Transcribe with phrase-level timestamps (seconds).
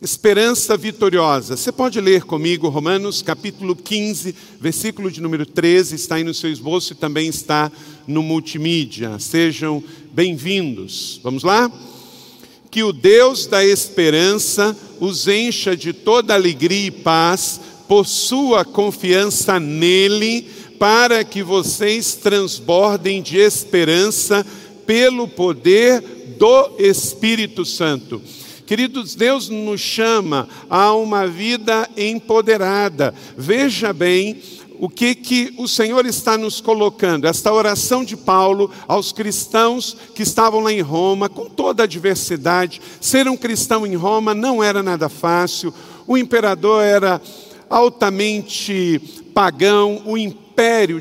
[0.00, 1.56] Esperança vitoriosa.
[1.56, 6.48] Você pode ler comigo Romanos capítulo 15, versículo de número 13, está aí no seu
[6.52, 7.72] esboço e também está
[8.06, 9.18] no multimídia.
[9.18, 9.82] Sejam
[10.12, 11.18] bem-vindos.
[11.20, 11.68] Vamos lá?
[12.70, 19.58] Que o Deus da esperança os encha de toda alegria e paz por sua confiança
[19.58, 24.46] nele, para que vocês transbordem de esperança
[24.86, 28.22] pelo poder do Espírito Santo.
[28.68, 33.14] Queridos, Deus nos chama a uma vida empoderada.
[33.34, 34.42] Veja bem
[34.78, 37.26] o que, que o Senhor está nos colocando.
[37.26, 42.82] Esta oração de Paulo aos cristãos que estavam lá em Roma, com toda a diversidade.
[43.00, 45.72] Ser um cristão em Roma não era nada fácil.
[46.06, 47.22] O imperador era
[47.70, 49.00] altamente
[49.32, 50.47] pagão, o império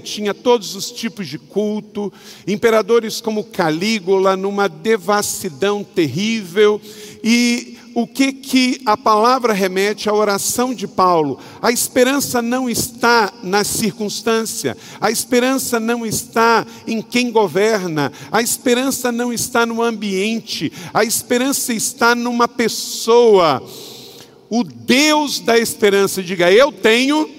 [0.04, 2.12] tinha todos os tipos de culto,
[2.48, 6.80] imperadores como Calígula, numa devassidão terrível,
[7.24, 11.40] e o que, que a palavra remete à oração de Paulo?
[11.60, 19.12] A esperança não está na circunstância, a esperança não está em quem governa, a esperança
[19.12, 23.64] não está no ambiente, a esperança está numa pessoa.
[24.48, 27.37] O Deus da esperança, diga, eu tenho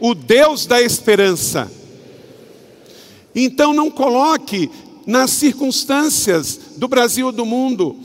[0.00, 1.70] o Deus da esperança.
[3.34, 4.70] Então não coloque
[5.06, 7.96] nas circunstâncias do Brasil ou do mundo.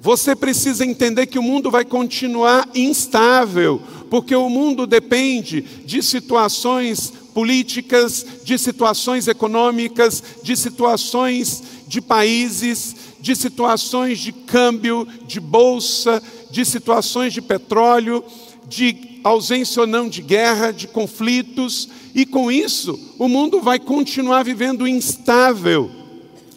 [0.00, 7.12] Você precisa entender que o mundo vai continuar instável, porque o mundo depende de situações
[7.34, 16.64] políticas, de situações econômicas, de situações de países, de situações de câmbio, de bolsa, de
[16.64, 18.24] situações de petróleo,
[18.66, 24.42] de ausência ou não de guerra, de conflitos, e com isso o mundo vai continuar
[24.42, 25.90] vivendo instável.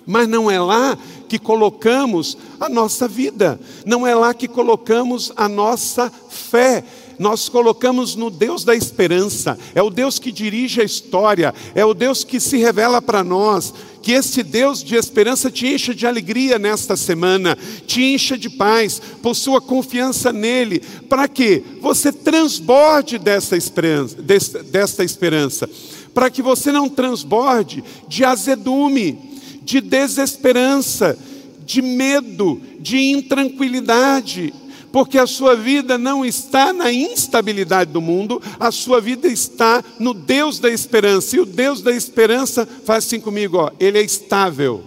[0.06, 0.98] Mas não é lá
[1.28, 6.84] que colocamos a nossa vida, não é lá que colocamos a nossa fé.
[7.20, 11.94] Nós colocamos no Deus da esperança, é o Deus que dirige a história, é o
[11.94, 13.74] Deus que se revela para nós.
[14.02, 17.58] Que esse Deus de esperança te encha de alegria nesta semana,
[17.88, 25.70] te encha de paz, possua confiança nele, para que você transborde dessa esperança, desta esperança,
[26.14, 29.18] para que você não transborde de azedume,
[29.62, 31.18] de desesperança,
[31.66, 34.54] de medo, de intranquilidade,
[34.94, 40.14] porque a sua vida não está na instabilidade do mundo, a sua vida está no
[40.14, 41.36] Deus da esperança.
[41.36, 44.84] E o Deus da esperança faz assim comigo, ó, ele é estável.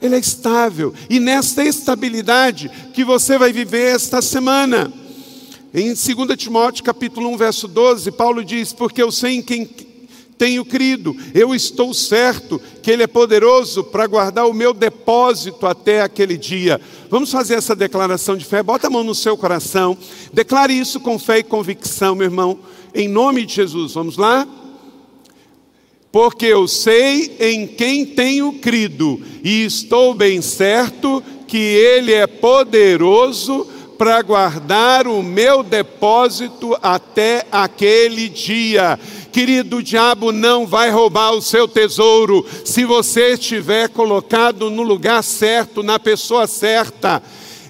[0.00, 0.94] Ele é estável.
[1.10, 4.92] E nesta estabilidade que você vai viver esta semana.
[5.74, 9.68] Em 2 Timóteo capítulo 1, verso 12, Paulo diz: Porque eu sei em quem
[10.40, 16.00] tenho crido, eu estou certo que Ele é poderoso para guardar o meu depósito até
[16.00, 16.80] aquele dia.
[17.10, 19.98] Vamos fazer essa declaração de fé, bota a mão no seu coração,
[20.32, 22.58] declare isso com fé e convicção, meu irmão,
[22.94, 23.92] em nome de Jesus.
[23.92, 24.48] Vamos lá?
[26.10, 33.66] Porque eu sei em quem tenho crido, e estou bem certo que Ele é poderoso
[34.00, 38.98] para guardar o meu depósito até aquele dia.
[39.30, 45.82] Querido, diabo não vai roubar o seu tesouro se você estiver colocado no lugar certo,
[45.82, 47.22] na pessoa certa.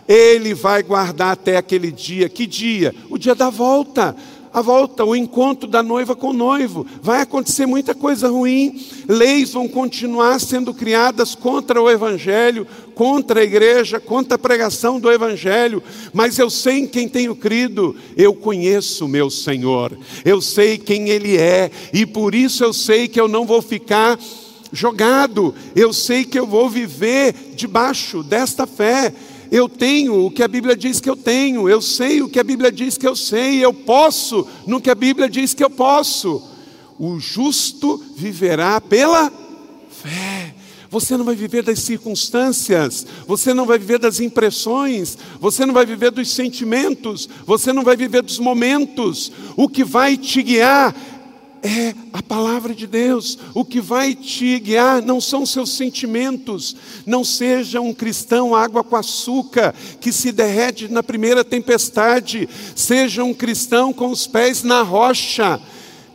[0.07, 2.29] Ele vai guardar até aquele dia.
[2.29, 2.95] Que dia?
[3.09, 4.15] O dia da volta
[4.53, 6.87] a volta, o encontro da noiva com o noivo.
[7.03, 13.45] Vai acontecer muita coisa ruim, leis vão continuar sendo criadas contra o Evangelho, contra a
[13.45, 19.07] igreja, contra a pregação do Evangelho, mas eu sei em quem tenho crido, eu conheço
[19.07, 23.29] o meu Senhor, eu sei quem Ele é, e por isso eu sei que eu
[23.29, 24.19] não vou ficar
[24.73, 29.13] jogado, eu sei que eu vou viver debaixo desta fé.
[29.51, 32.45] Eu tenho o que a Bíblia diz que eu tenho, eu sei o que a
[32.45, 36.43] Bíblia diz que eu sei, eu posso no que a Bíblia diz que eu posso.
[36.99, 39.33] O justo viverá pela
[39.91, 40.55] fé.
[40.91, 45.87] Você não vai viver das circunstâncias, você não vai viver das impressões, você não vai
[45.87, 49.31] viver dos sentimentos, você não vai viver dos momentos.
[49.57, 50.95] O que vai te guiar
[51.63, 53.39] é a palavra de Deus.
[53.55, 56.77] O que vai te guiar não são seus sentimentos.
[57.07, 62.49] Não seja um cristão água com açúcar que se derrete na primeira tempestade.
[62.75, 65.61] Seja um cristão com os pés na rocha.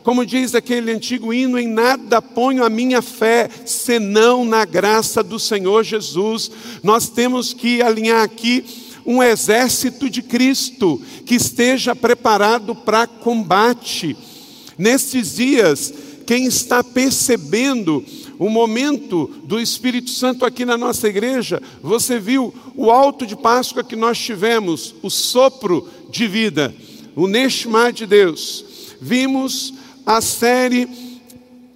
[0.02, 5.38] Como diz aquele antigo hino, em nada ponho a minha fé, senão na graça do
[5.38, 6.50] Senhor Jesus.
[6.82, 8.64] Nós temos que alinhar aqui
[9.04, 14.16] um exército de Cristo que esteja preparado para combate
[14.78, 15.92] Nestes dias,
[16.26, 18.04] quem está percebendo
[18.38, 23.84] o momento do Espírito Santo aqui na nossa igreja, você viu o alto de Páscoa
[23.84, 26.74] que nós tivemos, o sopro de vida,
[27.14, 28.64] o Neshma de Deus.
[29.00, 29.72] Vimos
[30.04, 30.88] a série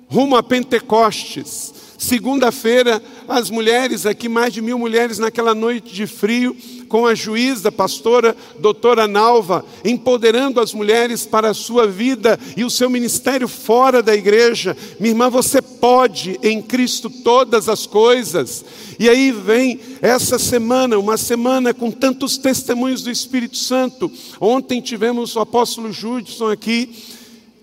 [0.08, 1.73] Rumo a Pentecostes.
[1.97, 6.56] Segunda-feira, as mulheres, aqui mais de mil mulheres naquela noite de frio,
[6.90, 12.69] com a juíza, pastora doutora Nalva, empoderando as mulheres para a sua vida e o
[12.69, 14.76] seu ministério fora da igreja.
[14.98, 18.64] Minha irmã, você pode em Cristo todas as coisas.
[18.98, 24.10] E aí vem essa semana, uma semana com tantos testemunhos do Espírito Santo.
[24.40, 26.90] Ontem tivemos o apóstolo Judson aqui,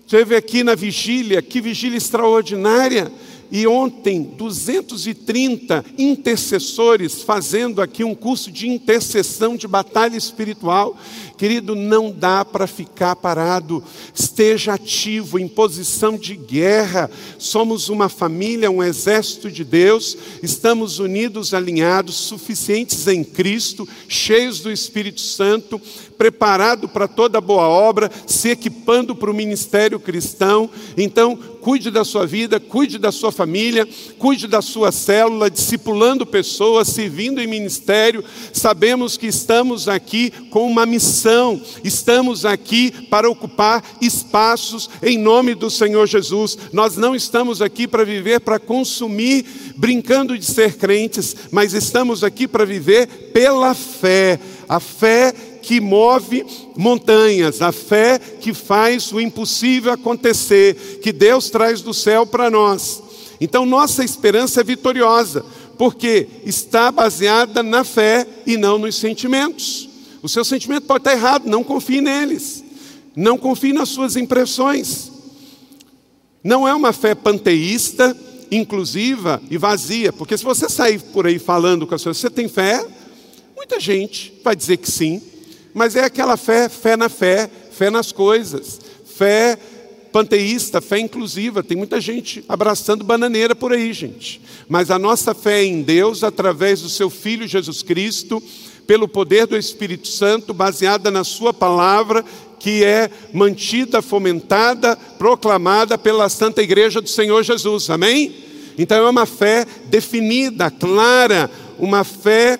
[0.08, 3.12] teve aqui na vigília, que vigília extraordinária.
[3.50, 10.96] E ontem, 230 intercessores fazendo aqui um curso de intercessão de batalha espiritual.
[11.38, 13.82] Querido, não dá para ficar parado.
[14.12, 17.10] Esteja ativo, em posição de guerra.
[17.38, 20.16] Somos uma família, um exército de Deus.
[20.42, 25.80] Estamos unidos, alinhados, suficientes em Cristo, cheios do Espírito Santo,
[26.18, 30.68] preparado para toda boa obra, se equipando para o ministério cristão.
[30.96, 33.88] Então, cuide da sua vida, cuide da sua família,
[34.18, 38.24] cuide da sua célula, discipulando pessoas, servindo em ministério.
[38.52, 45.70] Sabemos que estamos aqui com uma missão, estamos aqui para ocupar espaços em nome do
[45.70, 46.58] Senhor Jesus.
[46.72, 49.46] Nós não estamos aqui para viver, para consumir,
[49.76, 54.40] brincando de ser crentes, mas estamos aqui para viver pela fé.
[54.68, 55.32] A fé
[55.62, 56.44] que move
[56.76, 63.07] montanhas, a fé que faz o impossível acontecer, que Deus traz do céu para nós.
[63.40, 65.44] Então, nossa esperança é vitoriosa,
[65.76, 69.88] porque está baseada na fé e não nos sentimentos.
[70.22, 72.64] O seu sentimento pode estar errado, não confie neles,
[73.14, 75.12] não confie nas suas impressões.
[76.42, 78.16] Não é uma fé panteísta,
[78.50, 82.48] inclusiva e vazia, porque se você sair por aí falando com as pessoas, você tem
[82.48, 82.84] fé?
[83.56, 85.22] Muita gente vai dizer que sim,
[85.74, 89.58] mas é aquela fé, fé na fé, fé nas coisas, fé
[90.12, 91.62] panteísta, fé inclusiva.
[91.62, 94.40] Tem muita gente abraçando bananeira por aí, gente.
[94.68, 98.42] Mas a nossa fé em Deus, através do seu Filho Jesus Cristo,
[98.86, 102.24] pelo poder do Espírito Santo, baseada na Sua palavra,
[102.58, 107.90] que é mantida, fomentada, proclamada pela Santa Igreja do Senhor Jesus.
[107.90, 108.34] Amém?
[108.78, 112.58] Então é uma fé definida, clara, uma fé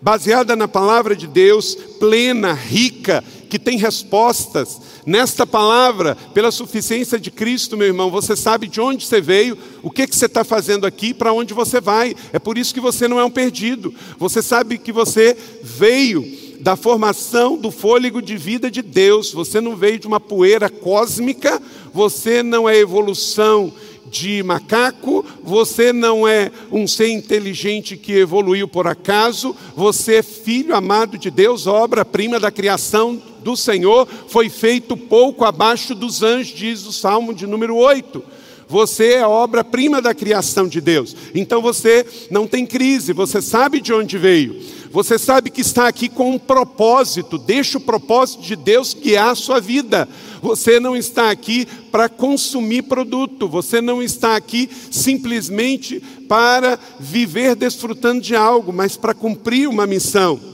[0.00, 4.80] baseada na palavra de Deus, plena, rica, que tem respostas.
[5.04, 9.90] Nesta palavra, pela suficiência de Cristo, meu irmão, você sabe de onde você veio, o
[9.90, 12.14] que, que você está fazendo aqui, para onde você vai.
[12.32, 13.92] É por isso que você não é um perdido.
[14.16, 16.24] Você sabe que você veio
[16.60, 19.32] da formação do fôlego de vida de Deus.
[19.32, 21.60] Você não veio de uma poeira cósmica,
[21.92, 23.72] você não é evolução
[24.06, 30.76] de macaco, você não é um ser inteligente que evoluiu por acaso, você é filho
[30.76, 36.86] amado de Deus, obra-prima da criação do Senhor, foi feito pouco abaixo dos anjos, diz
[36.86, 38.22] o Salmo de número 8.
[38.68, 41.14] Você é obra-prima da criação de Deus.
[41.34, 44.58] Então você não tem crise, você sabe de onde veio.
[44.90, 47.38] Você sabe que está aqui com um propósito.
[47.38, 50.08] Deixa o propósito de Deus guiar a sua vida.
[50.42, 58.20] Você não está aqui para consumir produto, você não está aqui simplesmente para viver desfrutando
[58.20, 60.51] de algo, mas para cumprir uma missão.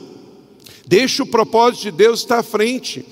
[0.89, 3.05] Deixa o propósito de Deus estar à frente.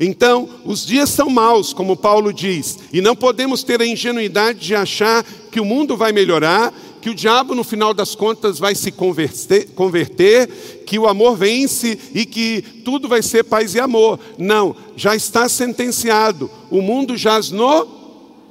[0.00, 4.74] Então, os dias são maus, como Paulo diz, e não podemos ter a ingenuidade de
[4.74, 8.90] achar que o mundo vai melhorar, que o diabo, no final das contas, vai se
[8.90, 14.18] converter, converter, que o amor vence e que tudo vai ser paz e amor.
[14.38, 16.50] Não, já está sentenciado.
[16.70, 17.86] O mundo jaz no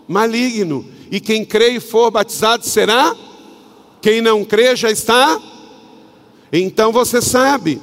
[0.07, 0.86] maligno.
[1.10, 3.15] E quem crê e for batizado será?
[4.00, 5.41] Quem não crê já está?
[6.51, 7.81] Então você sabe.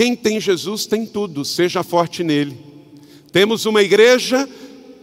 [0.00, 2.56] Quem tem Jesus tem tudo, seja forte nele.
[3.30, 4.48] Temos uma igreja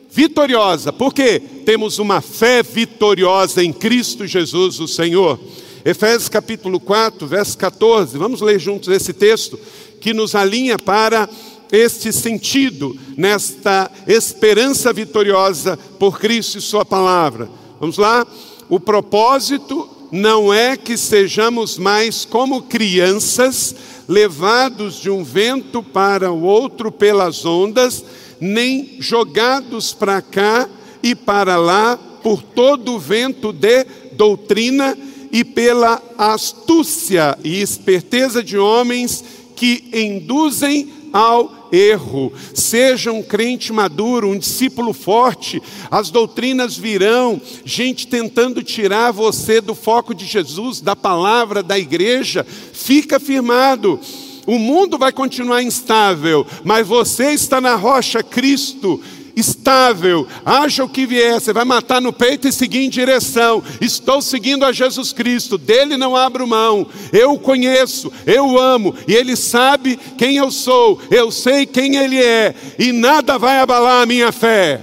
[0.10, 0.92] vitoriosa.
[0.92, 1.40] Por quê?
[1.40, 5.40] Temos uma fé vitoriosa em Cristo Jesus, o Senhor.
[5.86, 8.18] Efésios capítulo 4, verso 14.
[8.18, 9.60] Vamos ler juntos esse texto
[10.02, 11.30] que nos alinha para
[11.72, 17.48] este sentido, nesta esperança vitoriosa por Cristo e Sua palavra.
[17.80, 18.26] Vamos lá?
[18.68, 23.76] O propósito não é que sejamos mais como crianças,
[24.08, 28.04] levados de um vento para o outro pelas ondas,
[28.40, 30.70] nem jogados para cá
[31.04, 34.98] e para lá por todo o vento de doutrina
[35.32, 39.24] e pela astúcia e esperteza de homens
[39.56, 42.32] que induzem ao erro.
[42.54, 45.62] Seja um crente maduro, um discípulo forte.
[45.90, 52.46] As doutrinas virão, gente tentando tirar você do foco de Jesus, da palavra, da igreja.
[52.46, 54.00] Fica firmado.
[54.46, 59.02] O mundo vai continuar instável, mas você está na rocha Cristo
[59.38, 63.64] estável, haja o que vier, você vai matar no peito e seguir em direção.
[63.80, 66.88] Estou seguindo a Jesus Cristo, dele não abro mão.
[67.14, 72.18] Eu o conheço, eu amo, e ele sabe quem eu sou, eu sei quem ele
[72.18, 74.82] é, e nada vai abalar a minha fé.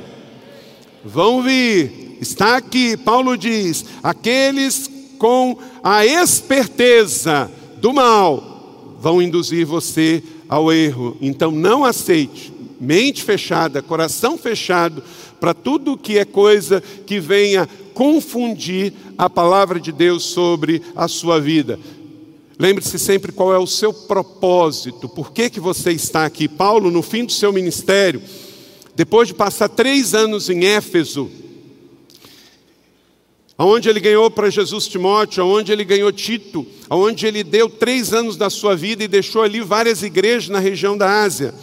[1.05, 10.23] Vão vir, está aqui, Paulo diz: aqueles com a esperteza do mal vão induzir você
[10.49, 11.17] ao erro.
[11.21, 15.03] Então não aceite mente fechada, coração fechado
[15.41, 21.41] para tudo que é coisa que venha confundir a palavra de Deus sobre a sua
[21.41, 21.79] vida.
[22.59, 26.49] Lembre-se sempre qual é o seu propósito, por que, que você está aqui.
[26.49, 28.23] Paulo, no fim do seu ministério,
[28.95, 31.31] depois de passar três anos em Éfeso,
[33.59, 38.37] onde ele ganhou para Jesus Timóteo, onde ele ganhou Tito, onde ele deu três anos
[38.37, 41.55] da sua vida e deixou ali várias igrejas na região da Ásia.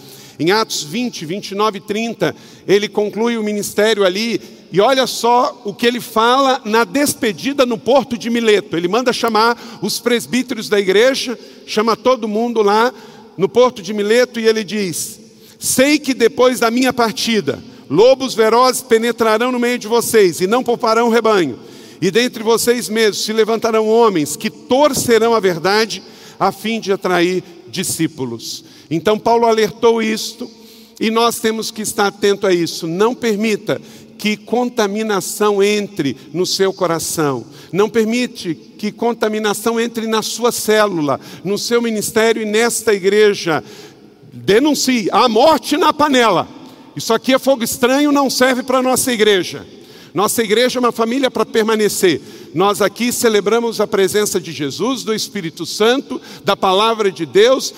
[0.42, 2.36] Em Atos 20, 29 e 30,
[2.68, 7.78] ele conclui o ministério ali, e olha só o que ele fala na despedida no
[7.78, 8.76] porto de Mileto.
[8.76, 12.92] Ele manda chamar os presbíteros da igreja, chama todo mundo lá
[13.38, 15.20] no porto de Mileto, e ele diz:
[15.60, 20.64] Sei que depois da minha partida, lobos ferozes penetrarão no meio de vocês e não
[20.64, 21.60] pouparão o rebanho.
[22.02, 26.02] E dentre vocês mesmos se levantarão homens que torcerão a verdade
[26.40, 28.66] a fim de atrair discípulos.
[28.92, 30.52] Então, Paulo alertou isto
[31.00, 32.86] e nós temos que estar atento a isso.
[32.86, 33.82] Não permita
[34.18, 37.44] que contaminação entre no seu coração.
[37.72, 43.64] Não permite que contaminação entre na sua célula, no seu ministério e nesta igreja.
[44.34, 46.48] Denuncie a morte na panela.
[46.96, 49.66] Isso aqui é fogo estranho, não serve para nossa igreja.
[50.14, 52.22] Nossa igreja é uma família para permanecer.
[52.54, 57.74] Nós aqui celebramos a presença de Jesus, do Espírito Santo, da palavra de Deus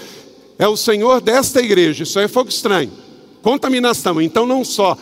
[0.58, 2.04] é o Senhor desta igreja.
[2.04, 2.92] Isso é fogo estranho.
[3.42, 4.22] Contaminação.
[4.22, 4.98] Então, não só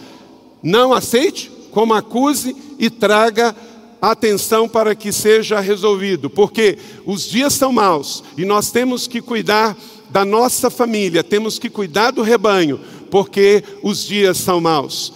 [0.63, 3.55] não aceite, como acuse e traga
[4.01, 9.77] atenção para que seja resolvido, porque os dias são maus e nós temos que cuidar
[10.09, 12.79] da nossa família, temos que cuidar do rebanho,
[13.09, 15.13] porque os dias são maus.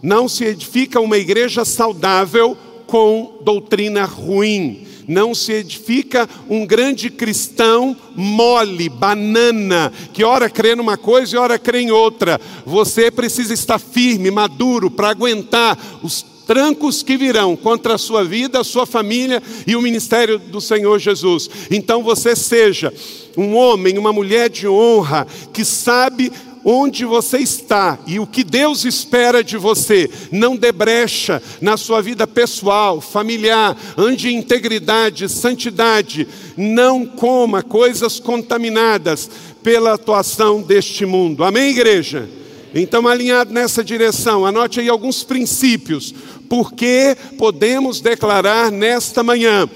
[0.00, 7.96] Não se edifica uma igreja saudável com doutrina ruim não se edifica um grande cristão
[8.14, 12.38] mole, banana, que ora crê numa coisa e ora crê em outra.
[12.66, 18.60] Você precisa estar firme, maduro, para aguentar os trancos que virão contra a sua vida,
[18.60, 21.48] a sua família e o ministério do Senhor Jesus.
[21.70, 22.92] Então você seja
[23.36, 26.32] um homem, uma mulher de honra, que sabe
[26.70, 30.10] onde você está e o que Deus espera de você.
[30.30, 36.28] Não dê brecha na sua vida pessoal, familiar, ande em integridade, santidade.
[36.58, 39.30] Não coma coisas contaminadas
[39.62, 41.42] pela atuação deste mundo.
[41.42, 42.28] Amém, igreja?
[42.74, 46.14] Então, alinhado nessa direção, anote aí alguns princípios.
[46.50, 49.66] Porque podemos declarar nesta manhã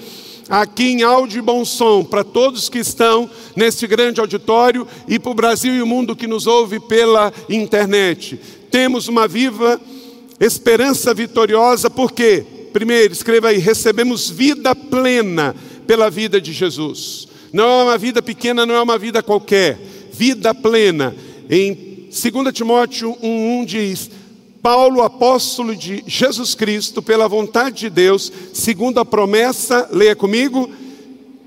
[0.49, 5.31] aqui em áudio e bom som, para todos que estão neste grande auditório e para
[5.31, 8.39] o Brasil e o mundo que nos ouve pela internet.
[8.69, 9.79] Temos uma viva
[10.39, 15.55] esperança vitoriosa, porque, primeiro, escreva aí, recebemos vida plena
[15.87, 17.27] pela vida de Jesus.
[17.51, 19.77] Não é uma vida pequena, não é uma vida qualquer,
[20.11, 21.15] vida plena.
[21.49, 24.09] Em 2 Timóteo 1,1 diz:
[24.63, 30.71] Paulo, apóstolo de Jesus Cristo, pela vontade de Deus, segundo a promessa, leia comigo,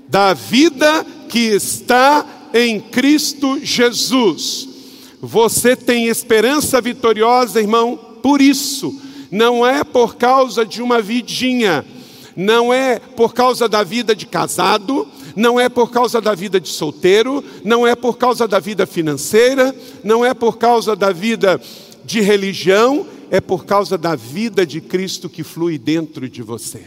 [0.07, 4.69] da vida que está em Cristo Jesus.
[5.19, 8.95] Você tem esperança vitoriosa, irmão, por isso,
[9.31, 11.83] não é por causa de uma vidinha,
[12.35, 16.69] não é por causa da vida de casado, não é por causa da vida de
[16.69, 21.59] solteiro, não é por causa da vida financeira, não é por causa da vida
[22.07, 26.85] de religião, é por causa da vida de Cristo que flui dentro de você.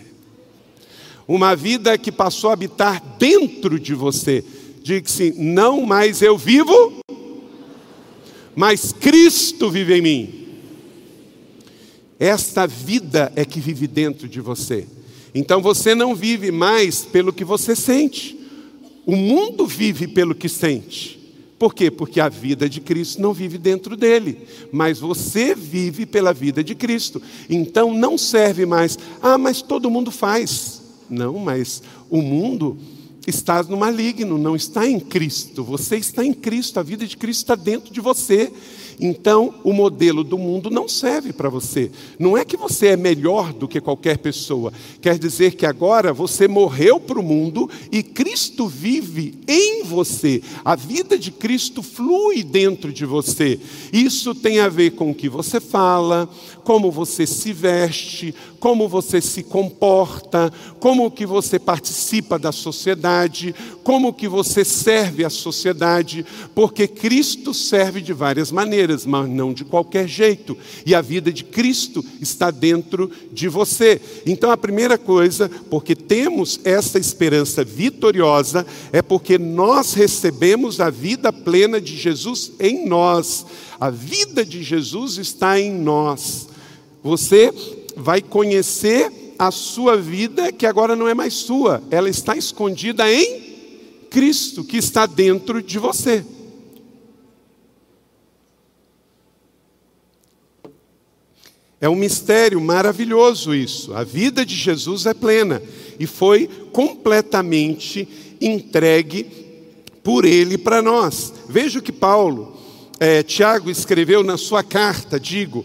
[1.28, 4.42] Uma vida que passou a habitar dentro de você.
[4.82, 6.94] Diga-se, não mais eu vivo,
[8.56, 10.34] mas Cristo vive em mim.
[12.18, 14.86] Esta vida é que vive dentro de você.
[15.34, 18.38] Então você não vive mais pelo que você sente.
[19.04, 21.19] O mundo vive pelo que sente.
[21.60, 21.90] Por quê?
[21.90, 26.74] Porque a vida de Cristo não vive dentro dele, mas você vive pela vida de
[26.74, 27.20] Cristo.
[27.50, 30.80] Então não serve mais, ah, mas todo mundo faz.
[31.10, 32.78] Não, mas o mundo
[33.26, 35.62] estás no maligno, não está em Cristo.
[35.62, 38.50] Você está em Cristo, a vida de Cristo está dentro de você.
[39.00, 41.90] Então, o modelo do mundo não serve para você.
[42.18, 44.72] Não é que você é melhor do que qualquer pessoa.
[45.00, 50.42] Quer dizer que agora você morreu para o mundo e Cristo vive em você.
[50.64, 53.58] A vida de Cristo flui dentro de você.
[53.92, 56.28] Isso tem a ver com o que você fala,
[56.64, 64.12] como você se veste, como você se comporta, como que você participa da sociedade, como
[64.12, 70.08] que você serve à sociedade, porque Cristo serve de várias maneiras, mas não de qualquer
[70.08, 70.56] jeito.
[70.84, 74.00] E a vida de Cristo está dentro de você.
[74.26, 81.32] Então a primeira coisa, porque temos essa esperança vitoriosa, é porque nós recebemos a vida
[81.32, 83.46] plena de Jesus em nós.
[83.80, 86.48] A vida de Jesus está em nós.
[87.02, 87.52] Você
[87.96, 93.50] vai conhecer a sua vida que agora não é mais sua, ela está escondida em
[94.10, 96.22] Cristo que está dentro de você.
[101.80, 103.94] É um mistério maravilhoso isso.
[103.94, 105.62] A vida de Jesus é plena
[105.98, 108.06] e foi completamente
[108.40, 109.26] entregue
[110.02, 111.32] por Ele para nós.
[111.48, 112.56] Veja o que Paulo,
[112.98, 115.64] é, Tiago escreveu na sua carta, digo,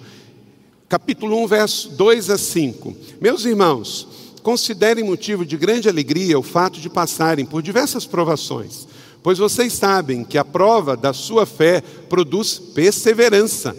[0.87, 2.95] capítulo 1, verso 2 a 5.
[3.19, 4.07] Meus irmãos,
[4.41, 8.87] considerem motivo de grande alegria o fato de passarem por diversas provações,
[9.21, 13.75] pois vocês sabem que a prova da sua fé produz perseverança.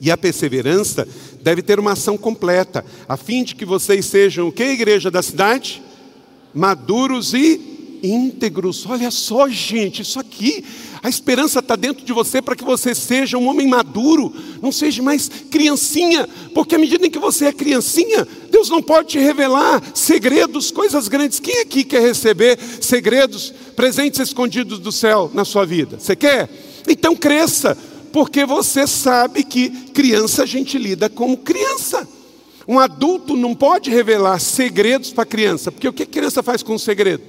[0.00, 1.08] E a perseverança
[1.42, 5.22] deve ter uma ação completa, a fim de que vocês sejam o que, igreja da
[5.22, 5.82] cidade?
[6.54, 8.86] Maduros e íntegros.
[8.86, 10.64] Olha só, gente, isso aqui
[11.02, 15.02] a esperança está dentro de você para que você seja um homem maduro, não seja
[15.02, 19.82] mais criancinha, porque à medida em que você é criancinha, Deus não pode te revelar
[19.94, 21.38] segredos, coisas grandes.
[21.38, 25.98] Quem aqui quer receber segredos, presentes escondidos do céu na sua vida?
[25.98, 26.48] Você quer?
[26.88, 27.76] Então cresça,
[28.12, 32.06] porque você sabe que criança a gente lida como criança.
[32.66, 36.74] Um adulto não pode revelar segredos para criança, porque o que a criança faz com
[36.74, 37.22] o segredo?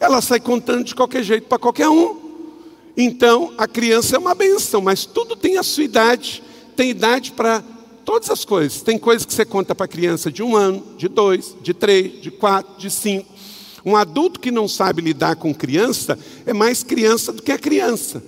[0.00, 2.16] Ela sai contando de qualquer jeito para qualquer um.
[2.96, 6.42] Então, a criança é uma benção, mas tudo tem a sua idade,
[6.74, 7.62] tem idade para
[8.06, 8.80] todas as coisas.
[8.80, 12.22] Tem coisas que você conta para a criança de um ano, de dois, de três,
[12.22, 13.26] de quatro, de cinco.
[13.84, 18.22] Um adulto que não sabe lidar com criança é mais criança do que a criança.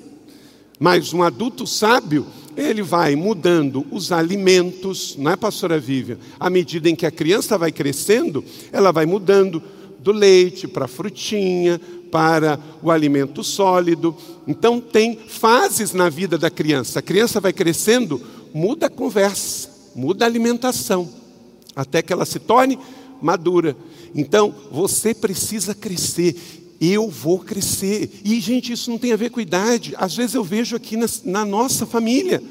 [0.78, 6.18] Mas um adulto sábio, ele vai mudando os alimentos, não é, pastora Vivian?
[6.38, 9.62] À medida em que a criança vai crescendo, ela vai mudando
[10.00, 14.16] do leite para a frutinha, para o alimento sólido.
[14.46, 16.98] Então, tem fases na vida da criança.
[16.98, 18.20] A criança vai crescendo,
[18.54, 21.08] muda a conversa, muda a alimentação,
[21.74, 22.78] até que ela se torne
[23.20, 23.76] madura.
[24.14, 26.36] Então, você precisa crescer.
[26.80, 28.20] Eu vou crescer.
[28.24, 29.94] E, gente, isso não tem a ver com idade.
[29.96, 32.42] Às vezes eu vejo aqui na, na nossa família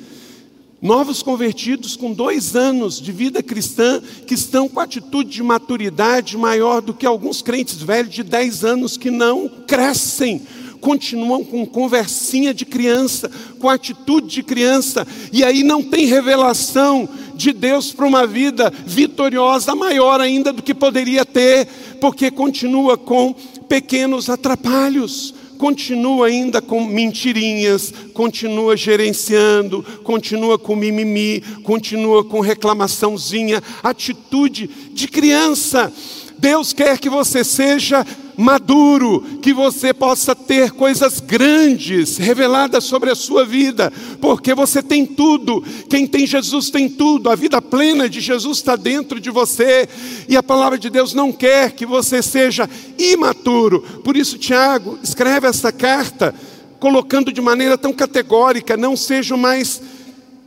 [0.80, 6.82] Novos convertidos com dois anos de vida cristã, que estão com atitude de maturidade maior
[6.82, 10.40] do que alguns crentes velhos de dez anos que não crescem,
[10.80, 17.54] continuam com conversinha de criança, com atitude de criança, e aí não tem revelação de
[17.54, 21.68] Deus para uma vida vitoriosa maior ainda do que poderia ter,
[22.00, 23.36] porque continua com
[23.68, 34.70] pequenos atrapalhos continua ainda com mentirinhas, continua gerenciando, continua com mimimi, continua com reclamaçãozinha, atitude
[34.94, 35.92] de criança.
[36.38, 38.06] Deus quer que você seja
[38.38, 45.08] maduro, que você possa ter coisas grandes reveladas sobre a sua vida, porque você tem
[45.08, 45.64] tudo.
[45.90, 47.32] Quem tem Jesus tem tudo.
[47.32, 49.90] A vida plena de Jesus está dentro de você.
[50.30, 53.82] E a palavra de Deus não quer que você seja imaturo.
[54.04, 56.34] Por isso, Tiago escreve essa carta
[56.80, 59.82] colocando de maneira tão categórica: não sejam mais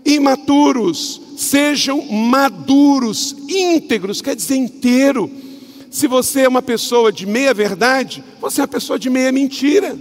[0.05, 5.50] imaturos, sejam maduros, íntegros, quer dizer inteiro.
[5.91, 9.99] Se você é uma pessoa de meia verdade, você é uma pessoa de meia mentira.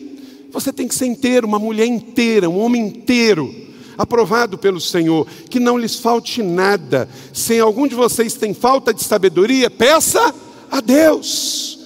[0.51, 3.53] Você tem que ser inteiro, uma mulher inteira, um homem inteiro,
[3.97, 7.09] aprovado pelo Senhor, que não lhes falte nada.
[7.33, 10.33] Se algum de vocês tem falta de sabedoria, peça
[10.69, 11.79] a Deus,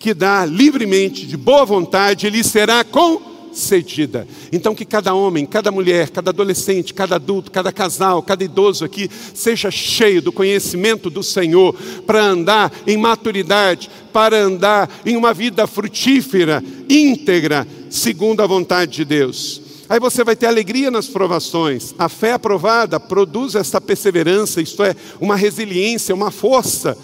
[0.00, 4.26] que dá livremente, de boa vontade, Ele será com cedida.
[4.52, 9.10] Então, que cada homem, cada mulher, cada adolescente, cada adulto, cada casal, cada idoso aqui
[9.34, 11.74] seja cheio do conhecimento do Senhor
[12.06, 19.04] para andar em maturidade, para andar em uma vida frutífera, íntegra, segundo a vontade de
[19.04, 19.60] Deus.
[19.88, 21.94] Aí você vai ter alegria nas provações.
[21.98, 26.96] A fé aprovada produz essa perseverança, isto é, uma resiliência, uma força,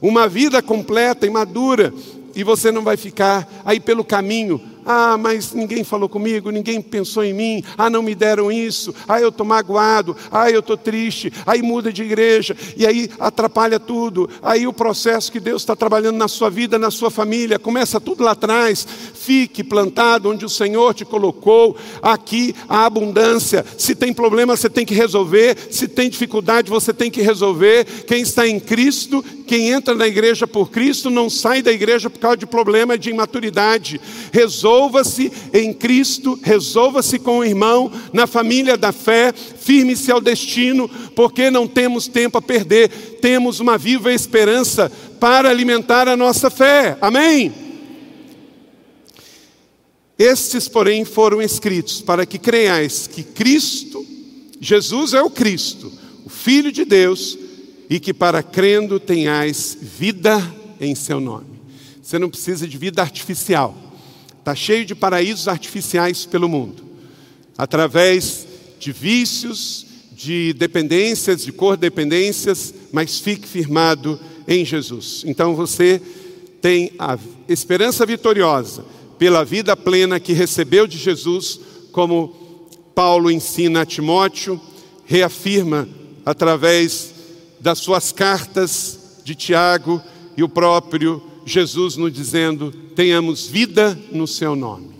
[0.00, 1.92] uma vida completa e madura
[2.34, 7.22] e você não vai ficar aí pelo caminho ah, mas ninguém falou comigo, ninguém pensou
[7.22, 7.62] em mim.
[7.76, 8.94] Ah, não me deram isso.
[9.06, 10.16] Ah, eu estou magoado.
[10.30, 11.32] Ah, eu estou triste.
[11.46, 12.56] Aí muda de igreja.
[12.76, 14.28] E aí atrapalha tudo.
[14.42, 18.24] Aí o processo que Deus está trabalhando na sua vida, na sua família, começa tudo
[18.24, 18.86] lá atrás.
[19.14, 21.76] Fique plantado onde o Senhor te colocou.
[22.02, 23.64] Aqui a abundância.
[23.76, 25.56] Se tem problema, você tem que resolver.
[25.70, 27.84] Se tem dificuldade, você tem que resolver.
[28.06, 32.18] Quem está em Cristo, quem entra na igreja por Cristo, não sai da igreja por
[32.18, 34.00] causa de problema de imaturidade.
[34.32, 40.88] Resolve resolva-se em Cristo, resolva-se com o irmão, na família da fé, firme-se ao destino,
[41.14, 42.88] porque não temos tempo a perder,
[43.20, 46.96] temos uma viva esperança para alimentar a nossa fé.
[47.00, 47.52] Amém?
[50.16, 54.06] Estes, porém, foram escritos para que creiais que Cristo,
[54.60, 55.92] Jesus é o Cristo,
[56.24, 57.36] o Filho de Deus,
[57.88, 60.40] e que para crendo tenhais vida
[60.80, 61.58] em seu nome.
[62.00, 63.89] Você não precisa de vida artificial.
[64.50, 66.82] Está cheio de paraísos artificiais pelo mundo,
[67.56, 68.48] através
[68.80, 75.22] de vícios, de dependências, de cordependências, mas fique firmado em Jesus.
[75.24, 76.02] Então você
[76.60, 77.16] tem a
[77.48, 78.84] esperança vitoriosa
[79.20, 81.60] pela vida plena que recebeu de Jesus,
[81.92, 82.34] como
[82.92, 84.60] Paulo ensina a Timóteo,
[85.04, 85.88] reafirma
[86.26, 87.14] através
[87.60, 90.02] das suas cartas de Tiago
[90.36, 94.90] e o próprio Jesus nos dizendo: tenhamos vida no seu nome.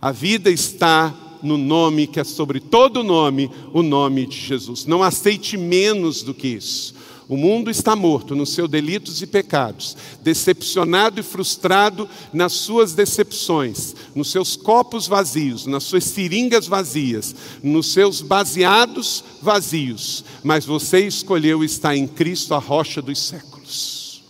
[0.00, 4.86] A vida está no nome que é sobre todo nome, o nome de Jesus.
[4.86, 6.94] Não aceite menos do que isso.
[7.28, 13.94] O mundo está morto nos seus delitos e pecados, decepcionado e frustrado nas suas decepções,
[14.14, 20.24] nos seus copos vazios, nas suas seringas vazias, nos seus baseados vazios.
[20.42, 24.22] Mas você escolheu estar em Cristo, a rocha dos séculos.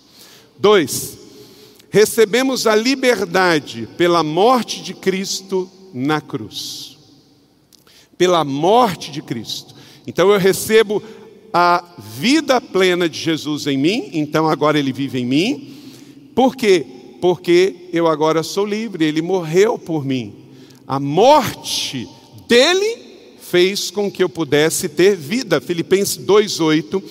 [0.59, 1.19] Dois,
[1.93, 6.97] recebemos a liberdade pela morte de Cristo na cruz.
[8.17, 9.75] Pela morte de Cristo.
[10.07, 11.03] Então eu recebo
[11.53, 11.85] a
[12.19, 15.77] vida plena de Jesus em mim, então agora ele vive em mim.
[16.35, 16.87] Por quê?
[17.21, 20.35] Porque eu agora sou livre, ele morreu por mim.
[20.89, 22.09] A morte
[22.49, 25.61] dele fez com que eu pudesse ter vida.
[25.61, 27.03] Filipenses 2:8.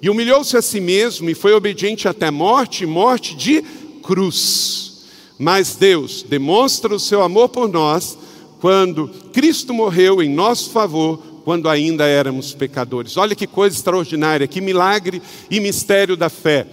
[0.00, 3.62] E humilhou-se a si mesmo e foi obediente até morte, morte de
[4.10, 5.04] cruz.
[5.38, 8.18] Mas Deus demonstra o seu amor por nós
[8.60, 13.16] quando Cristo morreu em nosso favor, quando ainda éramos pecadores.
[13.16, 16.66] Olha que coisa extraordinária, que milagre e mistério da fé.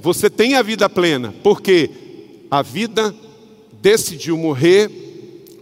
[0.00, 1.90] Você tem a vida plena, porque
[2.50, 3.14] a vida
[3.80, 4.90] decidiu morrer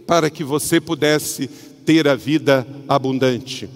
[0.07, 1.47] para que você pudesse
[1.85, 3.69] ter a vida abundante.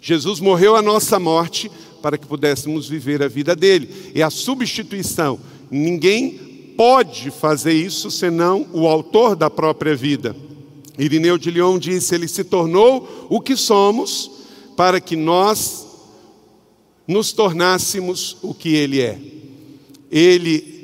[0.00, 1.68] Jesus morreu a nossa morte
[2.00, 4.12] para que pudéssemos viver a vida dele.
[4.14, 5.40] É a substituição.
[5.70, 6.47] Ninguém
[6.78, 10.36] pode fazer isso senão o autor da própria vida.
[10.96, 14.30] Irineu de Lyon disse: Ele se tornou o que somos
[14.76, 15.88] para que nós
[17.04, 19.18] nos tornássemos o que Ele é.
[20.08, 20.78] Ele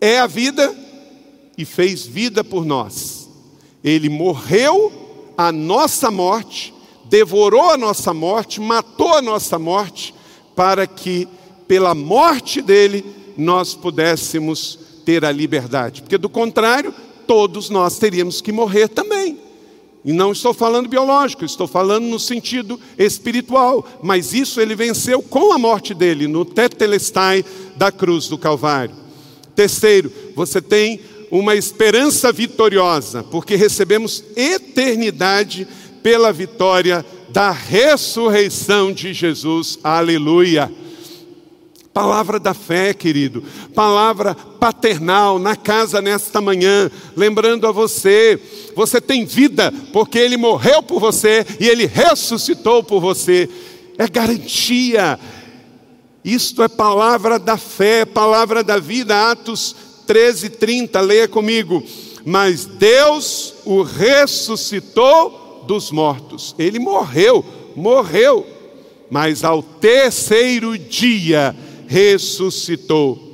[0.00, 0.72] é a vida
[1.58, 3.28] e fez vida por nós.
[3.82, 4.92] Ele morreu
[5.36, 6.72] a nossa morte,
[7.06, 10.14] devorou a nossa morte, matou a nossa morte,
[10.54, 11.26] para que
[11.66, 13.04] pela morte dele
[13.36, 16.94] nós pudéssemos ter a liberdade, porque do contrário,
[17.26, 19.38] todos nós teríamos que morrer também.
[20.04, 25.52] E não estou falando biológico, estou falando no sentido espiritual, mas isso ele venceu com
[25.52, 27.42] a morte dele, no tetelestai
[27.76, 28.94] da cruz do Calvário.
[29.56, 35.66] Terceiro, você tem uma esperança vitoriosa, porque recebemos eternidade
[36.02, 39.78] pela vitória da ressurreição de Jesus.
[39.82, 40.70] Aleluia.
[41.94, 43.44] Palavra da fé, querido.
[43.72, 48.36] Palavra paternal na casa nesta manhã, lembrando a você,
[48.74, 53.48] você tem vida porque ele morreu por você e ele ressuscitou por você.
[53.96, 55.20] É garantia.
[56.24, 59.30] Isto é palavra da fé, palavra da vida.
[59.30, 61.80] Atos 13, 30, leia comigo.
[62.24, 66.56] Mas Deus o ressuscitou dos mortos.
[66.58, 67.44] Ele morreu,
[67.76, 68.44] morreu.
[69.08, 71.54] Mas ao terceiro dia,
[71.94, 73.32] ressuscitou.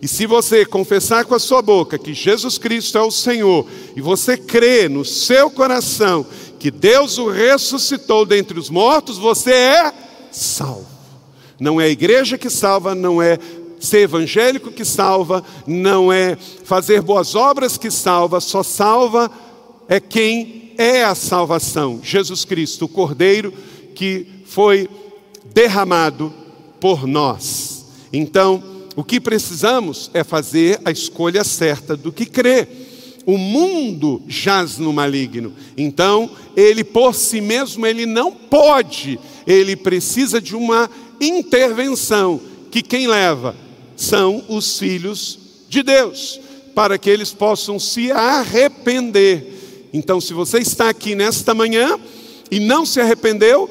[0.00, 4.00] E se você confessar com a sua boca que Jesus Cristo é o Senhor, e
[4.00, 6.24] você crê no seu coração
[6.58, 9.92] que Deus o ressuscitou dentre os mortos, você é
[10.32, 10.86] salvo.
[11.60, 13.38] Não é a igreja que salva, não é
[13.78, 19.30] ser evangélico que salva, não é fazer boas obras que salva, só salva
[19.86, 22.00] é quem é a salvação.
[22.02, 23.52] Jesus Cristo, o Cordeiro
[23.94, 24.88] que foi
[25.52, 26.32] derramado
[26.80, 27.79] por nós.
[28.12, 28.62] Então,
[28.96, 32.68] o que precisamos é fazer a escolha certa do que crer.
[33.24, 35.52] O mundo jaz no maligno.
[35.76, 43.06] Então, ele por si mesmo ele não pode, ele precisa de uma intervenção que quem
[43.06, 43.54] leva
[43.96, 46.40] são os filhos de Deus,
[46.74, 49.88] para que eles possam se arrepender.
[49.92, 51.98] Então, se você está aqui nesta manhã
[52.50, 53.68] e não se arrependeu,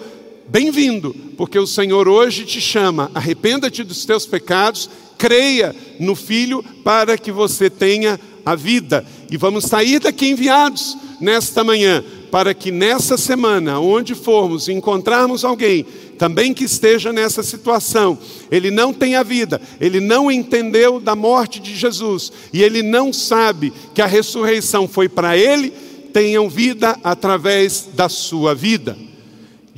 [0.50, 7.18] bem-vindo, porque o Senhor hoje te chama, arrependa-te dos teus pecados, creia no Filho para
[7.18, 9.06] que você tenha a vida.
[9.30, 15.86] E vamos sair daqui enviados nesta manhã, para que nessa semana, onde formos, encontrarmos alguém
[16.18, 18.18] também que esteja nessa situação,
[18.52, 23.14] ele não tem a vida, ele não entendeu da morte de Jesus e ele não
[23.14, 25.72] sabe que a ressurreição foi para ele,
[26.12, 29.09] tenham vida através da sua vida.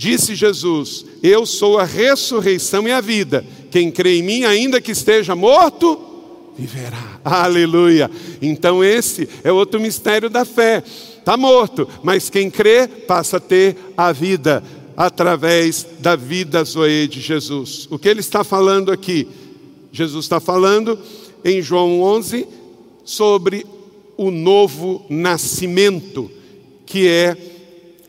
[0.01, 3.45] Disse Jesus: Eu sou a ressurreição e a vida.
[3.69, 6.01] Quem crê em mim, ainda que esteja morto,
[6.57, 7.21] viverá.
[7.23, 8.09] Aleluia.
[8.41, 10.83] Então, esse é outro mistério da fé.
[11.19, 14.63] Está morto, mas quem crê passa a ter a vida
[14.97, 17.87] através da vida Zoe de Jesus.
[17.91, 19.27] O que ele está falando aqui?
[19.91, 20.97] Jesus está falando
[21.45, 22.47] em João 11
[23.05, 23.67] sobre
[24.17, 26.31] o novo nascimento,
[26.87, 27.50] que é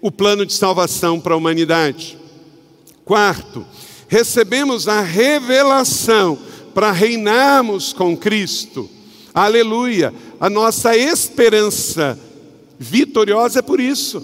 [0.02, 2.18] o plano de salvação para a humanidade.
[3.04, 3.64] Quarto,
[4.08, 6.36] recebemos a revelação
[6.74, 8.90] para reinarmos com Cristo.
[9.32, 10.12] Aleluia!
[10.40, 12.18] A nossa esperança
[12.78, 14.20] vitoriosa é por isso,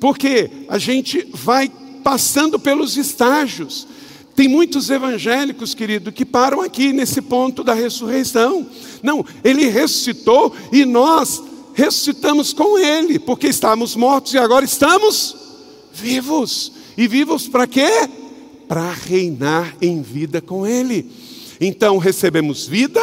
[0.00, 1.70] porque a gente vai
[2.02, 3.86] passando pelos estágios.
[4.34, 8.66] Tem muitos evangélicos, querido, que param aqui nesse ponto da ressurreição.
[9.02, 11.42] Não, ele ressuscitou e nós
[11.80, 15.34] ressuscitamos com Ele, porque estávamos mortos e agora estamos
[15.92, 16.72] vivos.
[16.96, 17.88] E vivos para quê?
[18.68, 21.10] Para reinar em vida com Ele.
[21.58, 23.00] Então recebemos vida,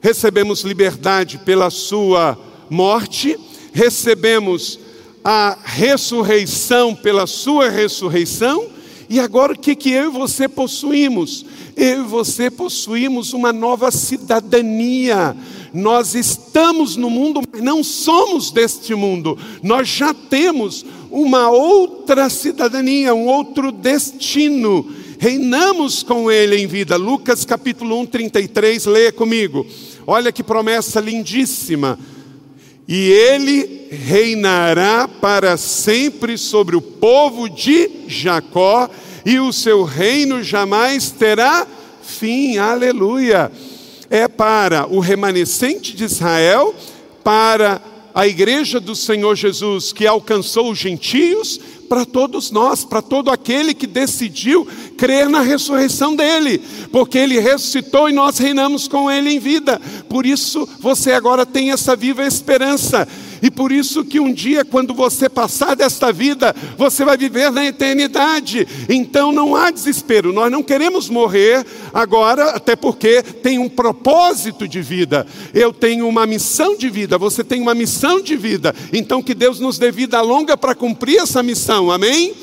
[0.00, 2.36] recebemos liberdade pela Sua
[2.68, 3.38] morte,
[3.72, 4.80] recebemos
[5.22, 8.66] a ressurreição pela Sua ressurreição,
[9.08, 11.44] e agora o que, que eu e você possuímos?
[11.76, 15.36] Eu e você possuímos uma nova cidadania
[15.76, 19.38] nós estamos no mundo, mas não somos deste mundo.
[19.62, 24.90] Nós já temos uma outra cidadania, um outro destino.
[25.18, 26.96] Reinamos com Ele em vida.
[26.96, 29.66] Lucas capítulo 1, 33, leia comigo.
[30.06, 31.98] Olha que promessa lindíssima.
[32.88, 38.88] E ele reinará para sempre sobre o povo de Jacó,
[39.24, 41.66] e o seu reino jamais terá
[42.02, 42.58] fim.
[42.58, 43.50] Aleluia
[44.10, 46.74] é para o remanescente de Israel,
[47.22, 47.80] para
[48.14, 53.72] a igreja do Senhor Jesus que alcançou os gentios, para todos nós, para todo aquele
[53.72, 59.38] que decidiu crer na ressurreição dele, porque ele ressuscitou e nós reinamos com ele em
[59.38, 59.80] vida.
[60.08, 63.06] Por isso você agora tem essa viva esperança
[63.42, 67.64] e por isso que um dia, quando você passar desta vida, você vai viver na
[67.66, 68.66] eternidade.
[68.88, 70.32] Então não há desespero.
[70.32, 75.26] Nós não queremos morrer agora, até porque tem um propósito de vida.
[75.52, 78.74] Eu tenho uma missão de vida, você tem uma missão de vida.
[78.92, 81.90] Então que Deus nos dê vida longa para cumprir essa missão.
[81.90, 82.34] Amém?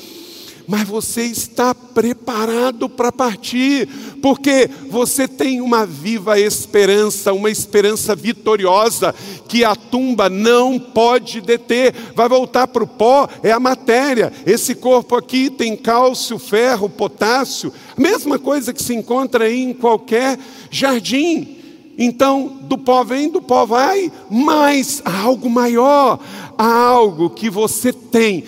[0.66, 3.88] mas você está preparado para partir,
[4.24, 9.14] porque você tem uma viva esperança, uma esperança vitoriosa,
[9.46, 14.32] que a tumba não pode deter, vai voltar para o pó, é a matéria.
[14.46, 20.38] Esse corpo aqui tem cálcio, ferro, potássio, mesma coisa que se encontra em qualquer
[20.70, 21.58] jardim.
[21.98, 26.18] Então, do pó vem, do pó vai, mas há algo maior,
[26.56, 28.42] há algo que você tem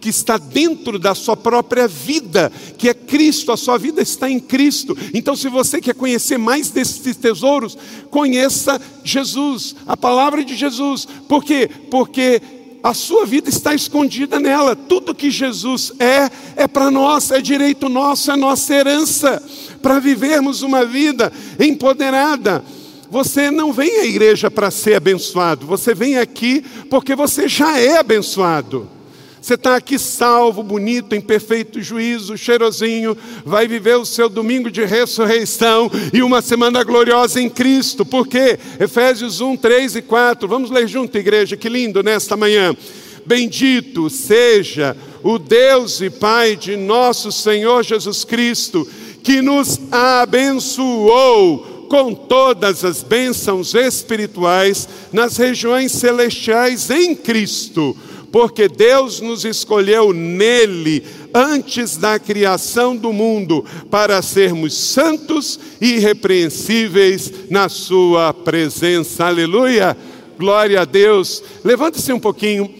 [0.00, 4.40] que está dentro da sua própria vida, que é Cristo, a sua vida está em
[4.40, 4.96] Cristo.
[5.12, 7.76] Então, se você quer conhecer mais desses tesouros,
[8.10, 11.06] conheça Jesus, a palavra de Jesus.
[11.28, 11.68] Por quê?
[11.90, 12.40] Porque
[12.82, 14.74] a sua vida está escondida nela.
[14.74, 19.42] Tudo que Jesus é, é para nós, é direito nosso, é nossa herança,
[19.82, 22.64] para vivermos uma vida empoderada.
[23.10, 27.98] Você não vem à igreja para ser abençoado, você vem aqui porque você já é
[27.98, 28.99] abençoado.
[29.40, 34.84] Você está aqui salvo, bonito, em perfeito juízo, cheirosinho, vai viver o seu domingo de
[34.84, 38.04] ressurreição e uma semana gloriosa em Cristo.
[38.04, 38.58] Por quê?
[38.78, 40.46] Efésios 1, 3 e 4.
[40.46, 42.76] Vamos ler junto, igreja, que lindo nesta manhã.
[43.24, 48.86] Bendito seja o Deus e Pai de nosso Senhor Jesus Cristo,
[49.22, 57.96] que nos abençoou com todas as bênçãos espirituais nas regiões celestiais em Cristo
[58.32, 67.32] porque Deus nos escolheu nele antes da criação do mundo, para sermos santos e irrepreensíveis
[67.50, 69.26] na Sua presença.
[69.26, 69.96] Aleluia!
[70.38, 71.42] Glória a Deus.
[71.62, 72.74] Levante-se um pouquinho,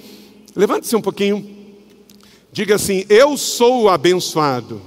[0.57, 1.47] levante-se um pouquinho.
[2.51, 4.81] Diga assim: Eu sou abençoado.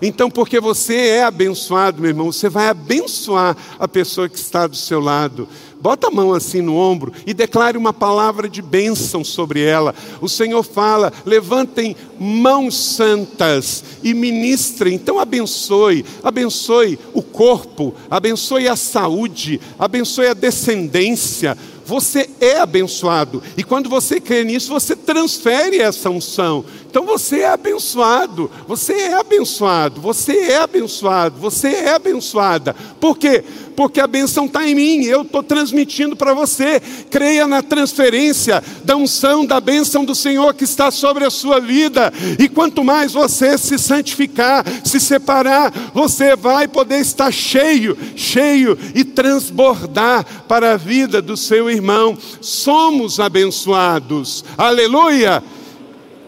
[0.00, 4.74] Então, porque você é abençoado, meu irmão, você vai abençoar a pessoa que está do
[4.74, 5.48] seu lado.
[5.82, 9.92] Bota a mão assim no ombro e declare uma palavra de bênção sobre ela.
[10.20, 14.94] O Senhor fala: levantem mãos santas e ministrem.
[14.94, 23.42] Então, abençoe, abençoe o corpo, abençoe a saúde, abençoe a descendência, você é abençoado.
[23.56, 26.64] E quando você crê nisso, você transfere essa unção.
[26.88, 32.76] Então você é abençoado, você é abençoado, você é abençoado, você é abençoada.
[33.00, 33.42] Por quê?
[33.76, 36.80] Porque a benção está em mim, eu estou transmitindo para você.
[37.10, 42.12] Creia na transferência da unção, da bênção do Senhor que está sobre a sua vida.
[42.38, 49.04] E quanto mais você se santificar, se separar, você vai poder estar cheio, cheio e
[49.04, 52.16] transbordar para a vida do seu irmão.
[52.40, 54.44] Somos abençoados.
[54.56, 55.42] Aleluia!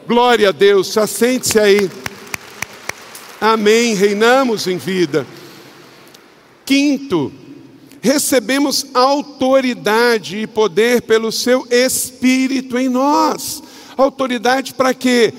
[0.06, 1.90] Glória a Deus, assente-se aí.
[3.40, 3.94] Amém.
[3.94, 5.26] Reinamos em vida.
[6.64, 7.32] Quinto,
[8.00, 13.62] recebemos autoridade e poder pelo seu Espírito em nós.
[13.96, 15.32] Autoridade para quê?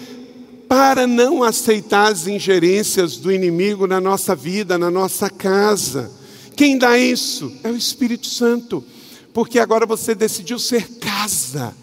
[0.67, 6.11] Para não aceitar as ingerências do inimigo na nossa vida, na nossa casa.
[6.55, 7.51] Quem dá isso?
[7.63, 8.83] É o Espírito Santo.
[9.33, 11.75] Porque agora você decidiu ser casa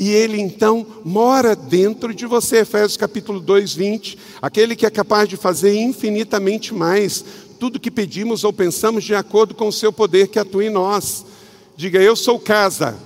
[0.00, 2.60] e ele então mora dentro de você.
[2.60, 4.18] Efésios capítulo 2, 20.
[4.40, 7.22] Aquele que é capaz de fazer infinitamente mais,
[7.60, 11.26] tudo que pedimos ou pensamos de acordo com o seu poder que atua em nós.
[11.76, 12.98] Diga, eu sou casa.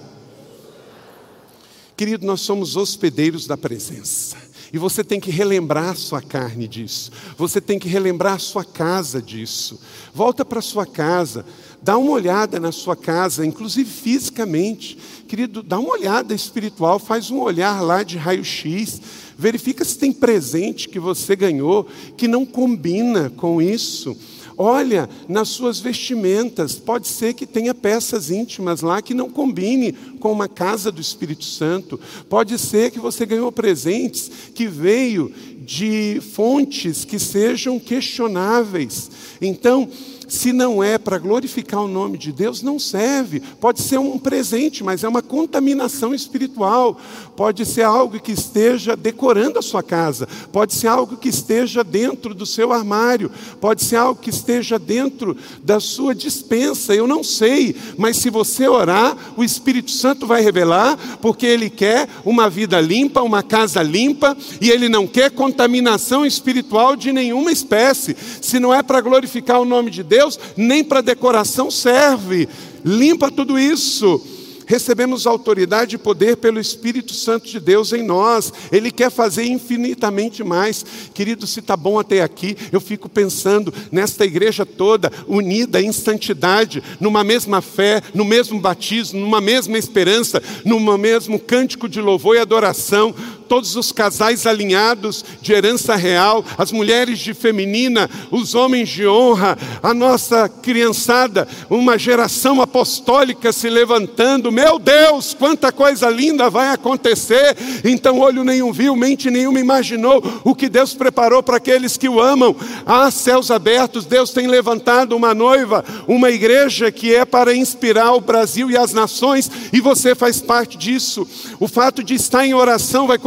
[1.97, 4.37] Querido, nós somos hospedeiros da presença.
[4.73, 7.11] E você tem que relembrar sua carne disso.
[7.37, 9.81] Você tem que relembrar sua casa disso.
[10.13, 11.45] Volta para sua casa.
[11.83, 14.97] Dá uma olhada na sua casa, inclusive fisicamente.
[15.29, 19.01] Querido, dá uma olhada espiritual, faz um olhar lá de raio-x,
[19.37, 21.87] verifica se tem presente que você ganhou
[22.17, 24.17] que não combina com isso.
[24.57, 30.31] Olha nas suas vestimentas, pode ser que tenha peças íntimas lá que não combine com
[30.31, 31.99] uma casa do Espírito Santo.
[32.29, 35.33] Pode ser que você ganhou presentes que veio
[35.65, 39.11] de fontes que sejam questionáveis.
[39.41, 39.89] Então,
[40.29, 43.41] se não é para glorificar o nome de Deus, não serve.
[43.61, 46.99] Pode ser um presente, mas é uma contaminação espiritual.
[47.37, 50.29] Pode ser algo que esteja decorando a sua casa.
[50.53, 53.31] Pode ser algo que esteja dentro do seu armário.
[53.61, 56.95] Pode ser algo que esteja dentro da sua dispensa.
[56.95, 62.09] Eu não sei, mas se você orar, o Espírito Santo vai revelar, porque ele quer
[62.25, 68.17] uma vida limpa, uma casa limpa, e ele não quer contaminação espiritual de nenhuma espécie.
[68.41, 72.49] Se não é para glorificar o nome de Deus, Deus, nem para decoração serve.
[72.85, 74.21] Limpa tudo isso
[74.67, 78.53] recebemos autoridade e poder pelo Espírito Santo de Deus em nós.
[78.73, 80.85] Ele quer fazer infinitamente mais.
[81.13, 86.83] Querido, se está bom até aqui, eu fico pensando nesta igreja toda, unida em santidade,
[87.01, 92.41] numa mesma fé, no mesmo batismo, numa mesma esperança, num mesmo cântico de louvor e
[92.41, 93.15] adoração.
[93.49, 99.57] Todos os casais alinhados de herança real, as mulheres de feminina, os homens de honra,
[99.83, 107.57] a nossa criançada, uma geração apostólica se levantando, meu Deus, quanta coisa linda vai acontecer.
[107.85, 112.21] Então, olho nenhum viu, mente nenhuma imaginou o que Deus preparou para aqueles que o
[112.21, 112.57] amam.
[112.87, 118.21] Há céus abertos, Deus tem levantado uma noiva, uma igreja que é para inspirar o
[118.21, 121.27] Brasil e as nações, e você faz parte disso.
[121.61, 123.19] O fato de estar em oração vai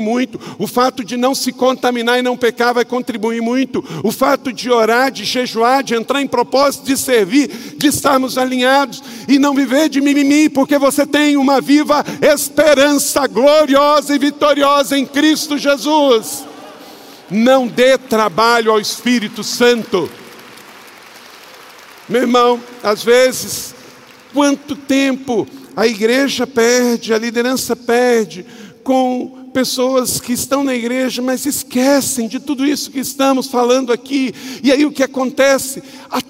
[0.00, 4.52] muito, o fato de não se contaminar e não pecar vai contribuir muito, o fato
[4.52, 9.54] de orar, de jejuar, de entrar em propósito, de servir, de estarmos alinhados e não
[9.54, 16.44] viver de mimimi, porque você tem uma viva esperança gloriosa e vitoriosa em Cristo Jesus.
[17.30, 20.10] Não dê trabalho ao Espírito Santo.
[22.08, 23.74] Meu irmão, às vezes,
[24.32, 25.46] quanto tempo
[25.76, 28.44] a igreja perde, a liderança perde
[28.82, 34.34] com pessoas que estão na igreja, mas esquecem de tudo isso que estamos falando aqui.
[34.64, 35.80] E aí o que acontece?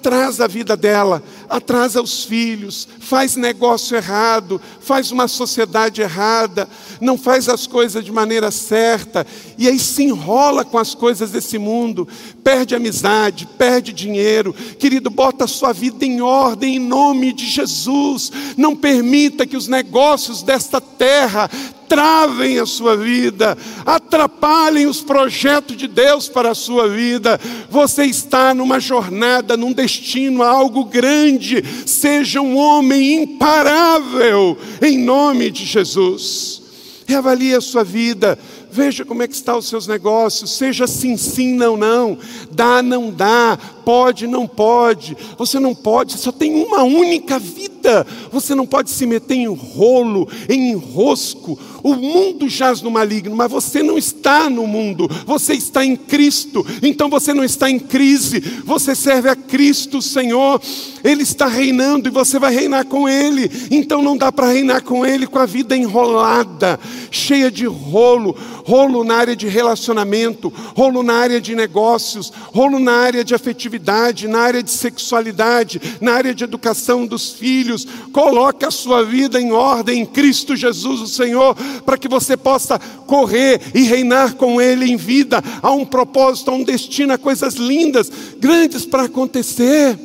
[0.05, 6.69] Atrasa a vida dela, atrasa os filhos, faz negócio errado, faz uma sociedade errada,
[7.01, 9.25] não faz as coisas de maneira certa,
[9.57, 12.07] e aí se enrola com as coisas desse mundo,
[12.43, 14.53] perde amizade, perde dinheiro.
[14.53, 18.31] Querido, bota a sua vida em ordem em nome de Jesus.
[18.55, 21.49] Não permita que os negócios desta terra
[21.87, 23.57] travem a sua vida
[24.05, 27.39] atrapalhem os projetos de Deus para a sua vida.
[27.69, 31.63] Você está numa jornada, num destino, algo grande.
[31.85, 36.61] Seja um homem imparável, em nome de Jesus.
[37.07, 38.37] Reavalie a sua vida
[38.75, 42.17] Veja como é que estão os seus negócios, seja sim, sim, não, não,
[42.51, 45.15] dá, não dá, pode, não pode.
[45.37, 48.05] Você não pode, só tem uma única vida.
[48.31, 51.57] Você não pode se meter em rolo, em enrosco.
[51.81, 56.65] O mundo jaz no maligno, mas você não está no mundo, você está em Cristo.
[56.81, 60.59] Então você não está em crise, você serve a Cristo, Senhor.
[61.01, 63.49] Ele está reinando e você vai reinar com Ele.
[63.71, 66.77] Então não dá para reinar com Ele com a vida enrolada,
[67.09, 72.93] cheia de rolo rolo na área de relacionamento, rolo na área de negócios, rolo na
[72.93, 77.87] área de afetividade, na área de sexualidade, na área de educação dos filhos.
[78.11, 81.55] Coloque a sua vida em ordem em Cristo Jesus, o Senhor,
[81.85, 85.43] para que você possa correr e reinar com Ele em vida.
[85.61, 89.95] Há um propósito, há um destino, há coisas lindas, grandes para acontecer.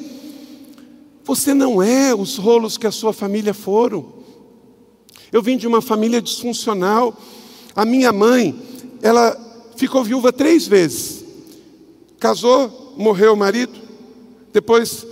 [1.24, 4.20] Você não é os rolos que a sua família foram.
[5.32, 7.16] Eu vim de uma família disfuncional.
[7.74, 8.54] A minha mãe,
[9.00, 9.36] ela
[9.76, 11.24] ficou viúva três vezes.
[12.18, 13.72] Casou, morreu o marido.
[14.52, 15.06] Depois,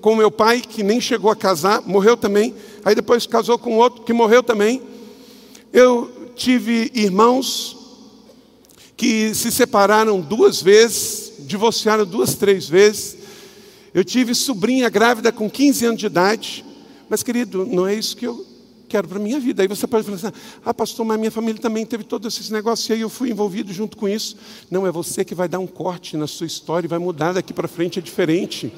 [0.00, 2.54] com meu pai, que nem chegou a casar, morreu também.
[2.84, 4.82] Aí depois casou com outro, que morreu também.
[5.72, 7.76] Eu tive irmãos
[8.96, 13.16] que se separaram duas vezes, divorciaram duas, três vezes.
[13.92, 16.64] Eu tive sobrinha grávida com 15 anos de idade.
[17.08, 18.53] Mas, querido, não é isso que eu
[18.94, 19.60] quero para a minha vida.
[19.60, 22.88] Aí você pode falar assim: ah, pastor, mas minha família também teve todos esses negócios
[22.88, 24.36] e aí eu fui envolvido junto com isso.
[24.70, 27.52] Não, é você que vai dar um corte na sua história e vai mudar daqui
[27.52, 28.72] para frente, é diferente.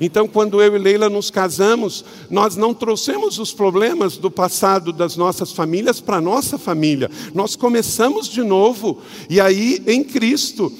[0.00, 5.14] Então, quando eu e Leila nos casamos, nós não trouxemos os problemas do passado das
[5.14, 7.08] nossas famílias para a nossa família.
[7.32, 8.98] Nós começamos de novo,
[9.28, 10.72] e aí em Cristo.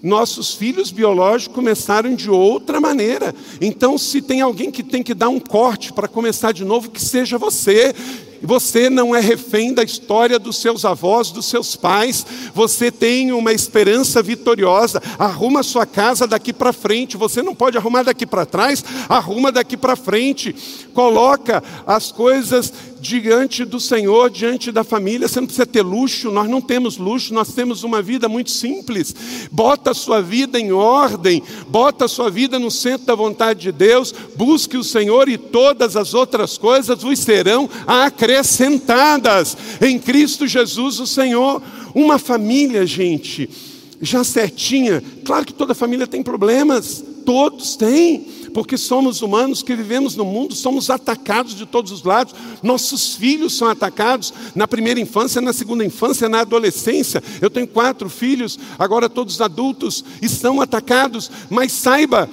[0.00, 3.34] Nossos filhos biológicos começaram de outra maneira.
[3.60, 7.02] Então, se tem alguém que tem que dar um corte para começar de novo, que
[7.02, 7.92] seja você.
[8.42, 12.24] Você não é refém da história dos seus avós, dos seus pais.
[12.54, 15.02] Você tem uma esperança vitoriosa.
[15.18, 17.16] Arruma sua casa daqui para frente.
[17.16, 18.84] Você não pode arrumar daqui para trás.
[19.08, 20.54] Arruma daqui para frente.
[20.94, 25.28] Coloca as coisas diante do Senhor, diante da família.
[25.28, 29.14] Você não precisa ter luxo, nós não temos luxo, nós temos uma vida muito simples.
[29.52, 33.72] Bota a sua vida em ordem, bota a sua vida no centro da vontade de
[33.72, 38.27] Deus, busque o Senhor e todas as outras coisas vos serão acrescentadas
[39.80, 41.62] em Cristo Jesus, o Senhor.
[41.94, 43.48] Uma família, gente,
[44.00, 50.16] já certinha, claro que toda família tem problemas, todos têm porque somos humanos que vivemos
[50.16, 52.34] no mundo, somos atacados de todos os lados.
[52.62, 57.22] Nossos filhos são atacados na primeira infância, na segunda infância, na adolescência.
[57.40, 61.30] Eu tenho quatro filhos, agora todos adultos estão atacados.
[61.50, 62.28] Mas saiba,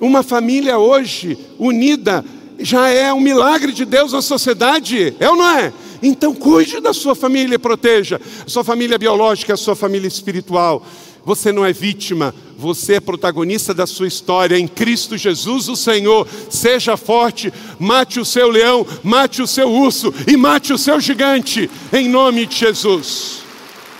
[0.00, 2.24] uma família hoje unida
[2.62, 5.72] já é um milagre de Deus na sociedade, é ou não é?
[6.02, 10.84] Então cuide da sua família proteja sua família biológica, a sua família espiritual.
[11.24, 16.26] Você não é vítima, você é protagonista da sua história em Cristo Jesus, o Senhor.
[16.48, 21.70] Seja forte, mate o seu leão, mate o seu urso e mate o seu gigante,
[21.92, 23.42] em nome de Jesus.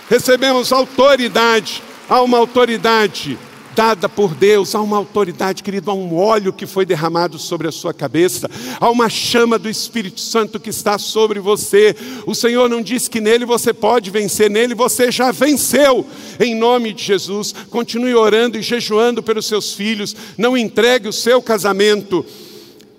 [0.09, 3.37] Recebemos autoridade, há uma autoridade
[3.75, 7.71] dada por Deus, há uma autoridade, querido, há um óleo que foi derramado sobre a
[7.71, 8.49] sua cabeça,
[8.79, 11.95] há uma chama do Espírito Santo que está sobre você.
[12.25, 16.05] O Senhor não disse que nele você pode vencer, nele você já venceu,
[16.39, 17.53] em nome de Jesus.
[17.69, 22.25] Continue orando e jejuando pelos seus filhos, não entregue o seu casamento,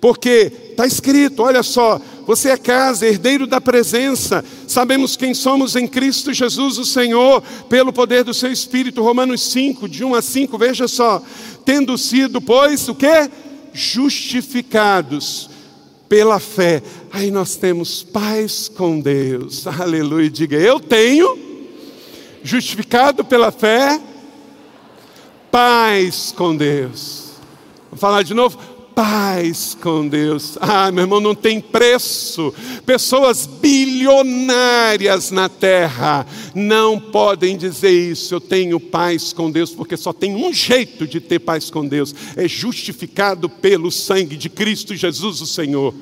[0.01, 4.43] porque está escrito, olha só, você é casa, herdeiro da presença.
[4.67, 9.03] Sabemos quem somos em Cristo Jesus, o Senhor, pelo poder do seu Espírito.
[9.03, 11.21] Romanos 5, de 1 a 5, veja só.
[11.65, 13.29] Tendo sido, pois, o que?
[13.73, 15.49] Justificados
[16.07, 16.81] pela fé.
[17.11, 19.67] Aí nós temos paz com Deus.
[19.79, 20.29] Aleluia.
[20.29, 21.37] Diga, eu tenho,
[22.41, 23.99] justificado pela fé,
[25.51, 27.33] paz com Deus.
[27.91, 28.57] Vou falar de novo
[28.95, 30.57] paz com Deus.
[30.61, 32.53] Ah, meu irmão, não tem preço.
[32.85, 36.25] Pessoas bilionárias na terra
[36.55, 38.35] não podem dizer isso.
[38.35, 42.13] Eu tenho paz com Deus, porque só tem um jeito de ter paz com Deus:
[42.35, 45.93] é justificado pelo sangue de Cristo Jesus, o Senhor.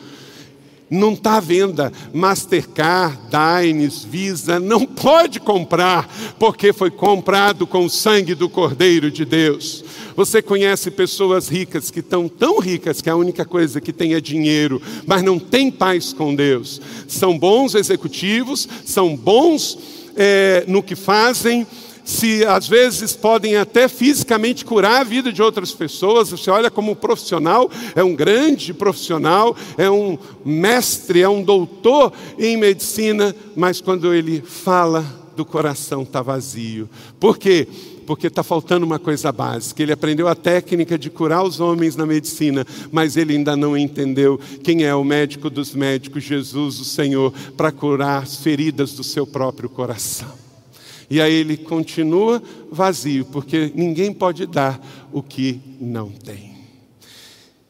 [0.92, 1.90] Não está à venda.
[2.14, 9.24] Mastercard, Dines, Visa, não pode comprar, porque foi comprado com o sangue do Cordeiro de
[9.24, 9.86] Deus.
[10.18, 14.20] Você conhece pessoas ricas que estão tão ricas que a única coisa que tem é
[14.20, 16.82] dinheiro, mas não tem paz com Deus.
[17.08, 19.78] São bons executivos, são bons
[20.16, 21.66] é, no que fazem,
[22.04, 26.30] se às vezes podem até fisicamente curar a vida de outras pessoas.
[26.32, 32.58] Você olha como profissional, é um grande profissional, é um mestre, é um doutor em
[32.58, 36.90] medicina, mas quando ele fala, do coração está vazio.
[37.20, 37.68] Por quê?
[38.06, 39.82] Porque está faltando uma coisa básica.
[39.82, 44.40] Ele aprendeu a técnica de curar os homens na medicina, mas ele ainda não entendeu
[44.64, 49.26] quem é o médico dos médicos, Jesus, o Senhor, para curar as feridas do seu
[49.26, 50.51] próprio coração.
[51.12, 52.42] E aí ele continua
[52.72, 54.80] vazio, porque ninguém pode dar
[55.12, 56.56] o que não tem.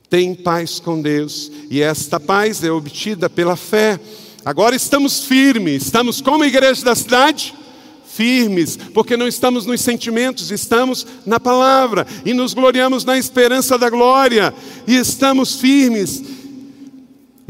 [0.07, 3.99] Tem paz com Deus, e esta paz é obtida pela fé.
[4.45, 7.55] Agora estamos firmes, estamos como igreja da cidade?
[8.05, 13.89] Firmes, porque não estamos nos sentimentos, estamos na palavra e nos gloriamos na esperança da
[13.89, 14.53] glória,
[14.85, 16.40] e estamos firmes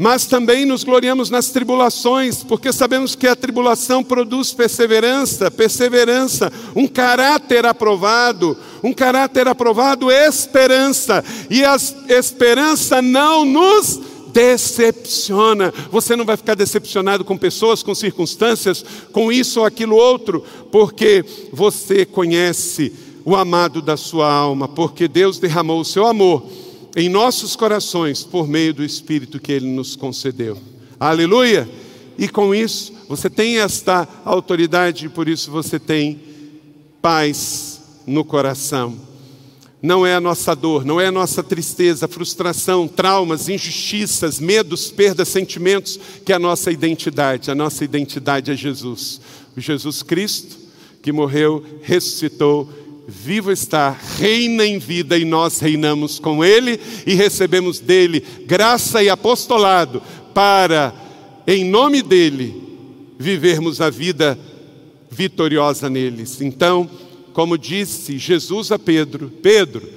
[0.02, 6.88] mas também nos gloriamos nas tribulações, porque sabemos que a tribulação produz perseverança, perseverança, um
[6.88, 11.76] caráter aprovado, um caráter aprovado, esperança, e a
[12.08, 14.00] esperança não nos
[14.32, 15.72] decepciona.
[15.92, 21.24] Você não vai ficar decepcionado com pessoas, com circunstâncias, com isso ou aquilo outro, porque
[21.52, 22.92] você conhece
[23.24, 26.42] o amado da sua alma, porque Deus derramou o seu amor
[26.96, 30.58] em nossos corações por meio do Espírito que Ele nos concedeu.
[30.98, 31.68] Aleluia!
[32.18, 36.20] E com isso, você tem esta autoridade e por isso você tem
[37.00, 38.96] paz no coração.
[39.82, 45.28] Não é a nossa dor, não é a nossa tristeza, frustração, traumas, injustiças, medos, perdas,
[45.28, 47.50] sentimentos que é a nossa identidade.
[47.50, 49.20] A nossa identidade é Jesus.
[49.56, 50.62] Jesus Cristo
[51.02, 52.70] que morreu, ressuscitou
[53.06, 59.08] vivo está, reina em vida e nós reinamos com Ele e recebemos dele graça e
[59.08, 60.94] apostolado para,
[61.46, 62.54] em nome dele,
[63.18, 64.38] vivermos a vida
[65.10, 66.40] vitoriosa neles.
[66.40, 66.88] Então,
[67.32, 69.88] como disse Jesus a Pedro: Pedro,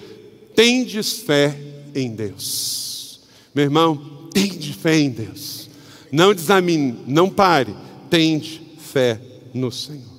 [0.56, 1.58] tendes fé
[1.94, 3.22] em Deus.
[3.54, 5.70] Meu irmão, tende fé em Deus.
[6.12, 7.76] Não desamine, não pare,
[8.10, 9.20] tende fé
[9.54, 10.16] no Senhor.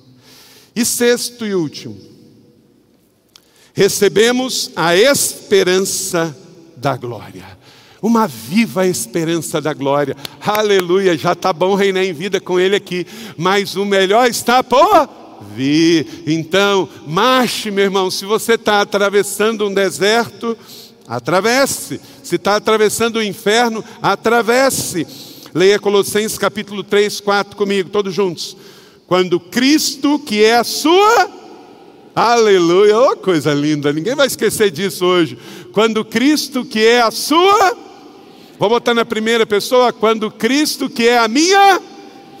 [0.75, 1.97] E sexto e último,
[3.77, 6.35] recebemos a esperança
[6.75, 7.45] da glória.
[8.01, 10.17] Uma viva esperança da glória.
[10.41, 13.05] Aleluia, já está bom reinar em vida com Ele aqui,
[13.37, 15.07] mas o melhor está por
[15.55, 16.23] vir.
[16.25, 18.09] Então, marche, meu irmão.
[18.09, 20.57] Se você está atravessando um deserto,
[21.07, 22.01] atravesse.
[22.23, 25.05] Se está atravessando o inferno, atravesse.
[25.53, 28.57] Leia Colossenses capítulo 3, 4 comigo, todos juntos.
[29.05, 31.36] Quando Cristo, que é a sua
[32.19, 35.37] Aleluia, oh, coisa linda, ninguém vai esquecer disso hoje.
[35.71, 37.77] Quando Cristo, que é a sua,
[38.57, 41.79] vou botar na primeira pessoa, quando Cristo, que é a minha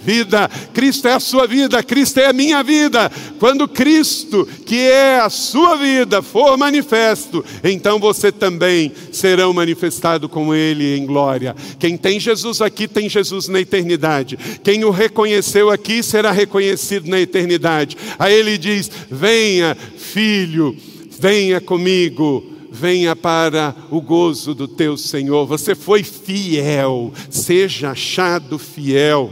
[0.07, 0.49] vida.
[0.73, 3.11] Cristo é a sua vida, Cristo é a minha vida.
[3.37, 10.55] Quando Cristo, que é a sua vida, for manifesto, então você também serão manifestado com
[10.55, 11.53] Ele em glória.
[11.77, 14.37] Quem tem Jesus aqui, tem Jesus na eternidade.
[14.63, 17.97] Quem o reconheceu aqui, será reconhecido na eternidade.
[18.17, 20.73] Aí ele diz: Venha, filho,
[21.19, 25.47] venha comigo venha para o gozo do teu Senhor.
[25.47, 29.31] Você foi fiel, seja achado fiel.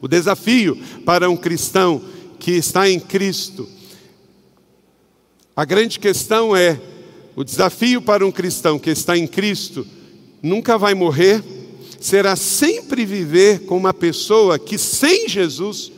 [0.00, 2.02] O desafio para um cristão
[2.38, 3.68] que está em Cristo,
[5.54, 6.80] a grande questão é:
[7.36, 9.86] o desafio para um cristão que está em Cristo
[10.42, 11.42] nunca vai morrer,
[12.00, 15.92] será sempre viver com uma pessoa que sem Jesus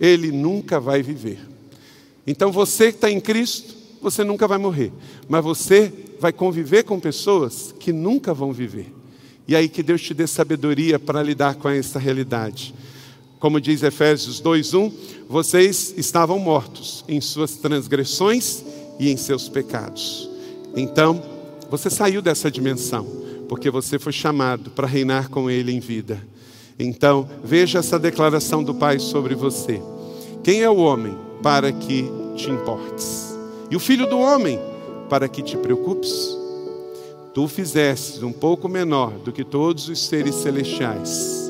[0.00, 1.38] ele nunca vai viver.
[2.26, 4.92] Então você que está em Cristo, você nunca vai morrer,
[5.28, 8.92] mas você vai conviver com pessoas que nunca vão viver.
[9.46, 12.74] E aí que Deus te dê sabedoria para lidar com essa realidade.
[13.38, 14.92] Como diz Efésios 2:1,
[15.28, 18.64] vocês estavam mortos em suas transgressões
[18.98, 20.28] e em seus pecados.
[20.76, 21.22] Então,
[21.70, 23.06] você saiu dessa dimensão,
[23.48, 26.20] porque você foi chamado para reinar com ele em vida.
[26.78, 29.80] Então, veja essa declaração do Pai sobre você.
[30.42, 32.04] Quem é o homem para que
[32.36, 33.36] te importes?
[33.70, 34.58] E o filho do homem
[35.08, 36.36] para que te preocupes?
[37.34, 41.47] Tu fizestes um pouco menor do que todos os seres celestiais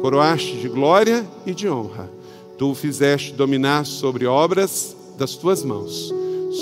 [0.00, 2.10] coroaste de glória e de honra.
[2.56, 6.12] Tu o fizeste dominar sobre obras das tuas mãos,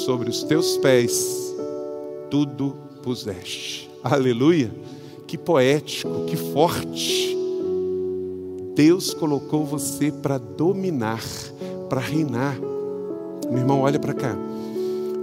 [0.05, 1.55] sobre os teus pés,
[2.31, 3.91] tudo puseste.
[4.03, 4.71] Aleluia!
[5.27, 7.37] Que poético, que forte.
[8.75, 11.23] Deus colocou você para dominar,
[11.89, 12.57] para reinar.
[13.51, 14.37] Meu irmão, olha para cá.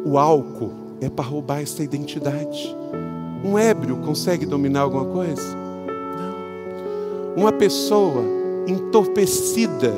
[0.05, 2.75] O álcool é para roubar essa identidade.
[3.45, 5.62] Um ébrio consegue dominar alguma coisa?
[7.35, 8.23] Uma pessoa
[8.67, 9.93] entorpecida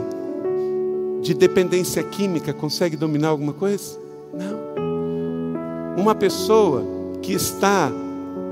[1.21, 3.99] de dependência química consegue dominar alguma coisa?
[4.33, 6.01] Não.
[6.01, 6.83] Uma pessoa
[7.21, 7.91] que está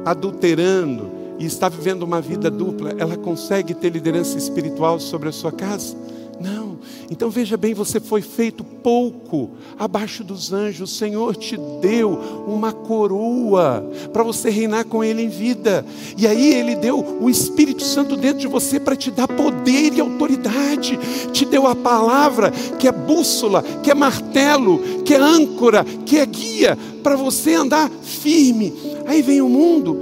[0.05, 1.09] adulterando
[1.39, 5.95] e está vivendo uma vida dupla, ela consegue ter liderança espiritual sobre a sua casa?
[6.39, 6.77] Não.
[7.09, 10.91] Então veja bem, você foi feito pouco abaixo dos anjos.
[10.91, 12.11] O Senhor te deu
[12.47, 15.85] uma coroa para você reinar com Ele em vida.
[16.17, 20.01] E aí Ele deu o Espírito Santo dentro de você para te dar poder e
[20.01, 20.99] autoridade.
[21.31, 26.25] Te deu a palavra que é bússola, que é martelo, que é âncora, que é
[26.25, 28.73] guia para você andar firme.
[29.05, 29.99] Aí vem o mundo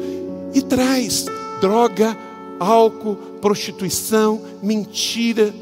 [0.53, 1.25] e traz
[1.59, 2.17] droga,
[2.59, 5.53] álcool, prostituição, mentira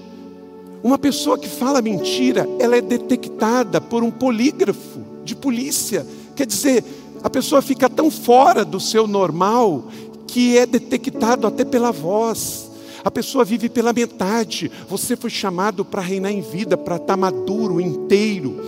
[0.83, 6.05] uma pessoa que fala mentira, ela é detectada por um polígrafo de polícia.
[6.35, 6.83] Quer dizer,
[7.23, 9.85] a pessoa fica tão fora do seu normal
[10.25, 12.69] que é detectado até pela voz.
[13.03, 14.71] A pessoa vive pela metade.
[14.87, 18.63] Você foi chamado para reinar em vida, para estar maduro, inteiro.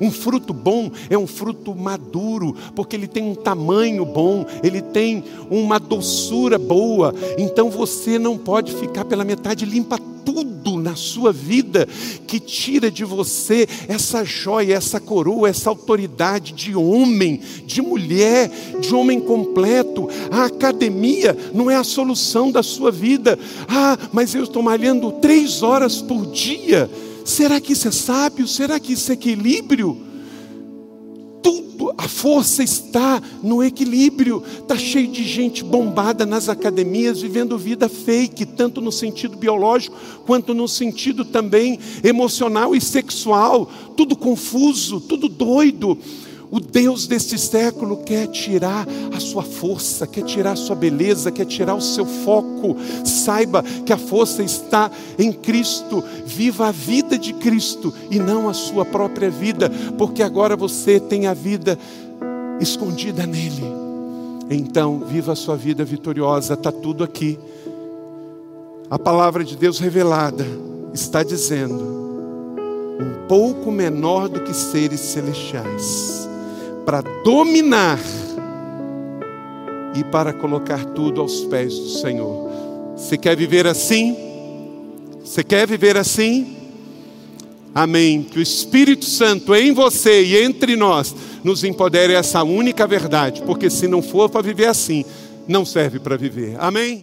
[0.00, 5.24] Um fruto bom é um fruto maduro, porque ele tem um tamanho bom, ele tem
[5.50, 7.14] uma doçura boa.
[7.38, 11.86] Então você não pode ficar pela metade, limpa tudo na sua vida
[12.26, 18.94] que tira de você essa joia, essa coroa, essa autoridade de homem, de mulher, de
[18.94, 20.08] homem completo.
[20.30, 23.38] A academia não é a solução da sua vida.
[23.68, 26.90] Ah, mas eu estou malhando três horas por dia.
[27.24, 28.46] Será que isso é sábio?
[28.46, 29.98] Será que isso é equilíbrio?
[31.42, 34.42] Tudo, a força está no equilíbrio.
[34.58, 39.96] Está cheio de gente bombada nas academias, vivendo vida fake, tanto no sentido biológico,
[40.26, 43.70] quanto no sentido também emocional e sexual.
[43.96, 45.98] Tudo confuso, tudo doido.
[46.50, 51.46] O Deus deste século quer tirar a sua força, quer tirar a sua beleza, quer
[51.46, 52.76] tirar o seu foco.
[53.04, 56.02] Saiba que a força está em Cristo.
[56.26, 61.26] Viva a vida de Cristo e não a sua própria vida, porque agora você tem
[61.26, 61.78] a vida
[62.60, 63.64] escondida nele.
[64.50, 67.38] Então, viva a sua vida vitoriosa, está tudo aqui.
[68.90, 70.46] A palavra de Deus revelada
[70.92, 71.82] está dizendo:
[73.00, 76.33] um pouco menor do que seres celestiais
[76.84, 77.98] para dominar
[79.94, 82.50] e para colocar tudo aos pés do Senhor.
[82.96, 84.16] Você quer viver assim?
[85.24, 86.56] Você quer viver assim?
[87.74, 88.22] Amém.
[88.22, 93.68] Que o Espírito Santo em você e entre nós nos empodere essa única verdade, porque
[93.68, 95.04] se não for para viver assim,
[95.48, 96.56] não serve para viver.
[96.58, 97.02] Amém.